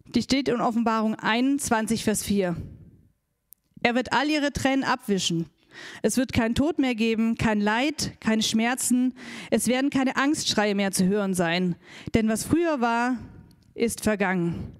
Die 0.06 0.22
steht 0.22 0.48
in 0.48 0.62
Offenbarung 0.62 1.14
21, 1.14 2.02
Vers 2.02 2.22
4. 2.22 2.56
Er 3.84 3.94
wird 3.94 4.14
all 4.14 4.30
ihre 4.30 4.50
Tränen 4.50 4.82
abwischen. 4.82 5.44
Es 6.00 6.16
wird 6.16 6.32
kein 6.32 6.54
Tod 6.54 6.78
mehr 6.78 6.94
geben, 6.94 7.36
kein 7.36 7.60
Leid, 7.60 8.12
keine 8.18 8.42
Schmerzen. 8.42 9.12
Es 9.50 9.66
werden 9.66 9.90
keine 9.90 10.16
Angstschreie 10.16 10.74
mehr 10.74 10.90
zu 10.90 11.06
hören 11.06 11.34
sein. 11.34 11.76
Denn 12.14 12.26
was 12.26 12.44
früher 12.44 12.80
war, 12.80 13.18
ist 13.74 14.00
vergangen. 14.02 14.72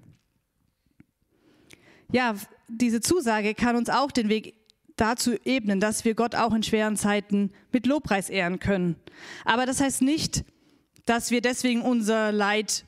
Ja, 2.11 2.33
diese 2.67 2.99
Zusage 2.99 3.53
kann 3.53 3.75
uns 3.75 3.89
auch 3.89 4.09
den 4.09 4.27
Weg 4.27 4.55
dazu 4.95 5.35
ebnen, 5.45 5.79
dass 5.79 6.03
wir 6.03 6.15
Gott 6.15 6.33
auch 6.33 6.53
in 6.55 6.63
schweren 6.63 6.97
Zeiten 6.97 7.51
mit 7.71 7.85
Lobpreis 7.85 8.31
ehren 8.31 8.57
können. 8.57 8.95
Aber 9.43 9.67
das 9.67 9.81
heißt 9.81 10.01
nicht, 10.01 10.43
dass 11.05 11.29
wir 11.29 11.41
deswegen 11.41 11.83
unser 11.83 12.31
Leid 12.31 12.85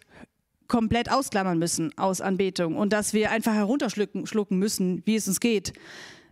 komplett 0.68 1.12
ausklammern 1.12 1.58
müssen 1.58 1.98
aus 1.98 2.22
Anbetung 2.22 2.76
und 2.76 2.94
dass 2.94 3.14
wir 3.14 3.32
einfach 3.32 3.54
herunterschlucken 3.54 4.60
müssen, 4.60 5.02
wie 5.06 5.16
es 5.16 5.28
uns 5.28 5.40
geht. 5.40 5.74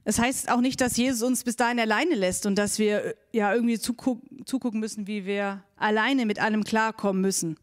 Es 0.08 0.20
heißt 0.20 0.52
auch 0.52 0.62
nicht, 0.62 0.82
dass 0.82 0.98
Jesus 0.98 1.24
uns 1.24 1.44
bis 1.44 1.56
dahin 1.56 1.80
alleine 1.80 2.14
lässt 2.14 2.46
und 2.46 2.56
dass 2.56 2.78
wir 2.78 3.04
äh, 3.04 3.14
ja 3.32 3.54
irgendwie 3.54 3.80
zugucken 3.80 4.80
müssen, 4.80 5.08
wie 5.08 5.26
wir 5.26 5.64
alleine 5.78 6.28
mit 6.28 6.40
allem 6.40 6.64
klarkommen 6.64 7.22
müssen. 7.22 7.58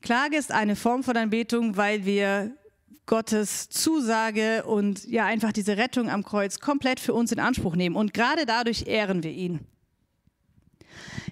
Klage 0.00 0.38
ist 0.38 0.50
eine 0.50 0.76
Form 0.76 1.02
von 1.02 1.18
Anbetung, 1.18 1.76
weil 1.76 2.06
wir 2.06 2.56
Gottes 3.04 3.68
Zusage 3.68 4.64
und 4.64 5.04
ja 5.04 5.26
einfach 5.26 5.52
diese 5.52 5.76
Rettung 5.76 6.08
am 6.08 6.24
Kreuz 6.24 6.58
komplett 6.58 7.00
für 7.00 7.12
uns 7.12 7.32
in 7.32 7.38
Anspruch 7.38 7.76
nehmen. 7.76 7.96
Und 7.96 8.14
gerade 8.14 8.46
dadurch 8.46 8.86
ehren 8.86 9.22
wir 9.22 9.32
ihn. 9.32 9.60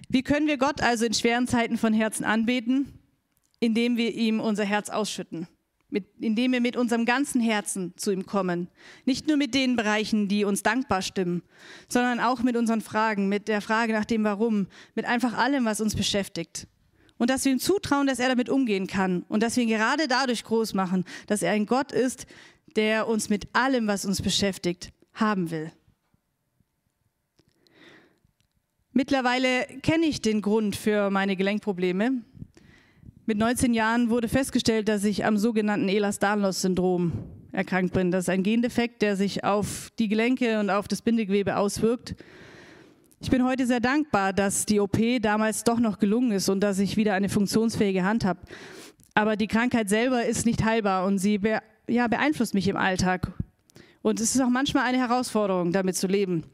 Wie 0.07 0.21
können 0.21 0.45
wir 0.45 0.57
Gott 0.57 0.81
also 0.81 1.05
in 1.05 1.13
schweren 1.13 1.47
Zeiten 1.47 1.77
von 1.77 1.93
Herzen 1.93 2.25
anbeten? 2.25 2.98
Indem 3.59 3.97
wir 3.97 4.13
ihm 4.13 4.39
unser 4.39 4.65
Herz 4.65 4.89
ausschütten. 4.89 5.47
Mit, 5.91 6.05
indem 6.19 6.51
wir 6.51 6.61
mit 6.61 6.77
unserem 6.77 7.05
ganzen 7.05 7.41
Herzen 7.41 7.93
zu 7.97 8.11
ihm 8.11 8.27
kommen. 8.27 8.69
Nicht 9.05 9.27
nur 9.27 9.37
mit 9.37 9.55
den 9.55 9.75
Bereichen, 9.75 10.27
die 10.27 10.45
uns 10.45 10.61
dankbar 10.61 11.01
stimmen, 11.01 11.41
sondern 11.87 12.19
auch 12.19 12.43
mit 12.43 12.55
unseren 12.55 12.81
Fragen, 12.81 13.27
mit 13.27 13.47
der 13.47 13.59
Frage 13.61 13.93
nach 13.93 14.05
dem 14.05 14.23
Warum, 14.23 14.67
mit 14.93 15.05
einfach 15.05 15.33
allem, 15.33 15.65
was 15.65 15.81
uns 15.81 15.95
beschäftigt 15.95 16.67
und 17.19 17.29
dass 17.29 17.45
wir 17.45 17.51
ihm 17.51 17.59
zutrauen, 17.59 18.07
dass 18.07 18.17
er 18.17 18.29
damit 18.29 18.49
umgehen 18.49 18.87
kann 18.87 19.23
und 19.29 19.43
dass 19.43 19.55
wir 19.55 19.63
ihn 19.63 19.69
gerade 19.69 20.07
dadurch 20.07 20.43
groß 20.43 20.73
machen, 20.73 21.05
dass 21.27 21.43
er 21.43 21.51
ein 21.51 21.67
Gott 21.67 21.91
ist, 21.91 22.25
der 22.75 23.07
uns 23.07 23.29
mit 23.29 23.47
allem, 23.53 23.85
was 23.87 24.05
uns 24.05 24.21
beschäftigt, 24.21 24.91
haben 25.13 25.51
will. 25.51 25.71
Mittlerweile 28.93 29.65
kenne 29.83 30.05
ich 30.05 30.21
den 30.21 30.41
Grund 30.41 30.75
für 30.75 31.09
meine 31.09 31.35
Gelenkprobleme. 31.35 32.23
Mit 33.29 33.37
19 33.37 33.75
Jahren 33.75 34.09
wurde 34.09 34.27
festgestellt, 34.27 34.89
dass 34.89 35.03
ich 35.03 35.23
am 35.23 35.37
sogenannten 35.37 35.87
Ehlers-Danlos-Syndrom 35.87 37.11
erkrankt 37.51 37.93
bin. 37.93 38.09
Das 38.09 38.25
ist 38.25 38.29
ein 38.29 38.41
Gendefekt, 38.41 39.03
der 39.03 39.15
sich 39.15 39.43
auf 39.43 39.89
die 39.99 40.07
Gelenke 40.07 40.59
und 40.59 40.71
auf 40.71 40.87
das 40.87 41.03
Bindegewebe 41.03 41.55
auswirkt 41.55 42.15
ich 43.21 43.29
bin 43.29 43.43
heute 43.43 43.67
sehr 43.67 43.81
dankbar, 43.81 44.31
dass 44.31 44.65
die 44.65 44.79
OP 44.79 44.97
damals 45.21 45.65
doch 45.65 45.79
noch 45.79 45.99
gelungen 45.99 46.31
ist 46.31 46.47
und 46.47 46.61
dass 46.61 46.79
ich 46.79 46.95
wieder 46.95 47.13
eine 47.13 47.27
funktionsfähige 47.27 48.03
Hand 48.03 48.23
habe. 48.23 48.39
Aber 49.13 49.35
die 49.35 49.47
Krankheit 49.47 49.89
selber 49.89 50.25
ist 50.25 50.45
nicht 50.45 50.63
heilbar 50.63 51.05
und 51.05 51.17
sie 51.17 51.37
be 51.37 51.59
ja, 51.87 52.07
beeinflusst 52.07 52.53
mich 52.53 52.67
im 52.67 52.77
Alltag. 52.77 53.33
Und 54.01 54.21
es 54.21 54.35
ist 54.35 54.41
auch 54.41 54.49
manchmal 54.49 54.85
eine 54.85 54.99
Herausforderung, 54.99 55.73
damit 55.73 55.97
zu 55.97 56.07
leben. 56.07 56.45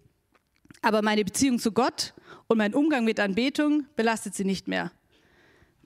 Aber 0.82 1.02
meine 1.04 1.24
Beziehung 1.24 1.60
zu 1.60 1.72
Gott 1.72 2.14
und 2.48 2.58
mein 2.58 2.74
Umgang 2.74 3.06
mit 3.06 3.20
Anbetung 3.20 3.86
belastet 3.96 4.34
sie 4.34 4.46
nicht 4.46 4.68
mehr. 4.68 4.92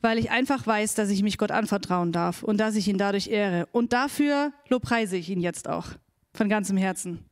Weil 0.01 0.17
ich 0.17 0.31
einfach 0.31 0.65
weiß, 0.65 0.95
dass 0.95 1.09
ich 1.09 1.23
mich 1.23 1.38
Gott 1.38 1.51
anvertrauen 1.51 2.12
darf 2.12 2.43
und 2.43 2.57
dass 2.57 2.75
ich 2.75 2.88
ihn 2.88 2.97
dadurch 2.97 3.27
ehre. 3.27 3.67
Und 3.71 3.93
dafür 3.93 4.53
lobpreise 4.69 5.17
ich 5.17 5.29
ihn 5.29 5.41
jetzt 5.41 5.67
auch 5.67 5.88
von 6.33 6.47
ganzem 6.49 6.77
Herzen. 6.77 7.25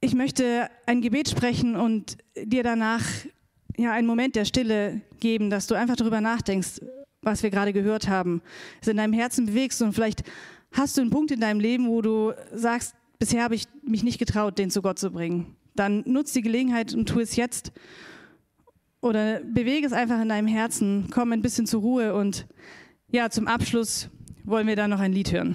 Ich 0.00 0.14
möchte 0.14 0.68
ein 0.84 1.00
Gebet 1.00 1.30
sprechen 1.30 1.74
und 1.74 2.18
dir 2.36 2.62
danach 2.62 3.02
ja 3.78 3.92
einen 3.92 4.06
Moment 4.06 4.36
der 4.36 4.44
Stille 4.44 5.00
geben, 5.20 5.50
dass 5.50 5.66
du 5.66 5.74
einfach 5.74 5.96
darüber 5.96 6.20
nachdenkst, 6.20 6.80
was 7.22 7.42
wir 7.42 7.50
gerade 7.50 7.72
gehört 7.72 8.08
haben, 8.08 8.42
es 8.80 8.88
in 8.88 8.98
deinem 8.98 9.12
Herzen 9.12 9.46
bewegst 9.46 9.82
und 9.82 9.92
vielleicht 9.92 10.22
hast 10.72 10.96
du 10.96 11.00
einen 11.00 11.10
Punkt 11.10 11.30
in 11.30 11.40
deinem 11.40 11.60
Leben, 11.60 11.88
wo 11.88 12.02
du 12.02 12.32
sagst, 12.52 12.94
bisher 13.18 13.42
habe 13.42 13.54
ich 13.54 13.64
mich 13.82 14.04
nicht 14.04 14.18
getraut, 14.18 14.58
den 14.58 14.70
zu 14.70 14.82
Gott 14.82 14.98
zu 14.98 15.10
bringen. 15.10 15.56
Dann 15.74 16.02
nutz 16.06 16.32
die 16.32 16.42
Gelegenheit 16.42 16.94
und 16.94 17.08
tu 17.08 17.20
es 17.20 17.36
jetzt 17.36 17.72
oder 19.06 19.40
bewege 19.40 19.86
es 19.86 19.92
einfach 19.92 20.20
in 20.20 20.28
deinem 20.28 20.48
Herzen, 20.48 21.08
komm 21.10 21.32
ein 21.32 21.42
bisschen 21.42 21.66
zur 21.66 21.80
Ruhe 21.80 22.14
und 22.14 22.46
ja, 23.08 23.30
zum 23.30 23.46
Abschluss 23.46 24.08
wollen 24.44 24.66
wir 24.66 24.76
dann 24.76 24.90
noch 24.90 25.00
ein 25.00 25.12
Lied 25.12 25.32
hören. 25.32 25.54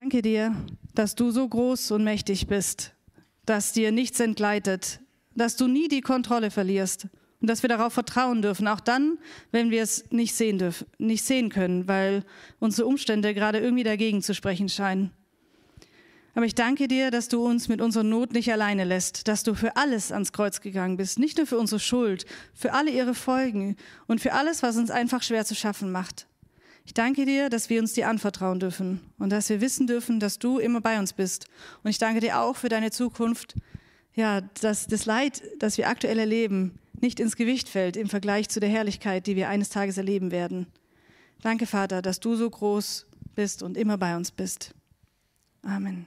Danke 0.00 0.20
dir, 0.20 0.54
dass 0.94 1.14
du 1.14 1.30
so 1.30 1.48
groß 1.48 1.92
und 1.92 2.04
mächtig 2.04 2.46
bist, 2.46 2.92
dass 3.46 3.72
dir 3.72 3.90
nichts 3.90 4.20
entgleitet, 4.20 5.00
dass 5.34 5.56
du 5.56 5.66
nie 5.66 5.88
die 5.88 6.02
Kontrolle 6.02 6.50
verlierst 6.50 7.08
und 7.40 7.48
dass 7.48 7.62
wir 7.62 7.68
darauf 7.68 7.92
vertrauen 7.92 8.42
dürfen, 8.42 8.68
auch 8.68 8.80
dann, 8.80 9.18
wenn 9.50 9.70
wir 9.70 9.82
es 9.82 10.10
nicht 10.10 10.34
sehen 10.34 10.58
dürfen, 10.58 10.86
nicht 10.98 11.24
sehen 11.24 11.48
können, 11.48 11.88
weil 11.88 12.24
unsere 12.58 12.86
Umstände 12.86 13.34
gerade 13.34 13.58
irgendwie 13.58 13.82
dagegen 13.82 14.22
zu 14.22 14.34
sprechen 14.34 14.68
scheinen. 14.68 15.10
Aber 16.34 16.46
ich 16.46 16.54
danke 16.54 16.88
dir, 16.88 17.10
dass 17.10 17.28
du 17.28 17.46
uns 17.46 17.68
mit 17.68 17.80
unserer 17.80 18.02
Not 18.02 18.32
nicht 18.32 18.52
alleine 18.52 18.84
lässt, 18.84 19.28
dass 19.28 19.44
du 19.44 19.54
für 19.54 19.76
alles 19.76 20.10
ans 20.10 20.32
Kreuz 20.32 20.60
gegangen 20.60 20.96
bist, 20.96 21.18
nicht 21.18 21.38
nur 21.38 21.46
für 21.46 21.58
unsere 21.58 21.78
Schuld, 21.78 22.26
für 22.52 22.72
alle 22.72 22.90
ihre 22.90 23.14
Folgen 23.14 23.76
und 24.06 24.20
für 24.20 24.32
alles, 24.32 24.62
was 24.62 24.76
uns 24.76 24.90
einfach 24.90 25.22
schwer 25.22 25.44
zu 25.44 25.54
schaffen 25.54 25.92
macht. 25.92 26.26
Ich 26.86 26.92
danke 26.92 27.24
dir, 27.24 27.48
dass 27.48 27.70
wir 27.70 27.80
uns 27.80 27.94
dir 27.94 28.08
anvertrauen 28.08 28.60
dürfen 28.60 29.00
und 29.18 29.30
dass 29.30 29.48
wir 29.48 29.60
wissen 29.60 29.86
dürfen, 29.86 30.20
dass 30.20 30.38
du 30.38 30.58
immer 30.58 30.80
bei 30.80 30.98
uns 30.98 31.12
bist. 31.12 31.46
Und 31.82 31.90
ich 31.90 31.98
danke 31.98 32.20
dir 32.20 32.40
auch 32.40 32.56
für 32.56 32.68
deine 32.68 32.90
Zukunft, 32.90 33.54
ja, 34.14 34.42
dass 34.60 34.86
das 34.86 35.06
Leid, 35.06 35.42
das 35.58 35.78
wir 35.78 35.88
aktuell 35.88 36.18
erleben, 36.18 36.78
nicht 37.00 37.20
ins 37.20 37.36
Gewicht 37.36 37.68
fällt 37.68 37.96
im 37.96 38.08
Vergleich 38.08 38.48
zu 38.48 38.60
der 38.60 38.68
Herrlichkeit, 38.68 39.26
die 39.26 39.36
wir 39.36 39.48
eines 39.48 39.70
Tages 39.70 39.96
erleben 39.96 40.30
werden. 40.30 40.66
Danke, 41.42 41.66
Vater, 41.66 42.02
dass 42.02 42.20
du 42.20 42.36
so 42.36 42.48
groß 42.48 43.06
bist 43.34 43.62
und 43.62 43.76
immer 43.76 43.98
bei 43.98 44.16
uns 44.16 44.30
bist. 44.30 44.74
Amen. 45.62 46.06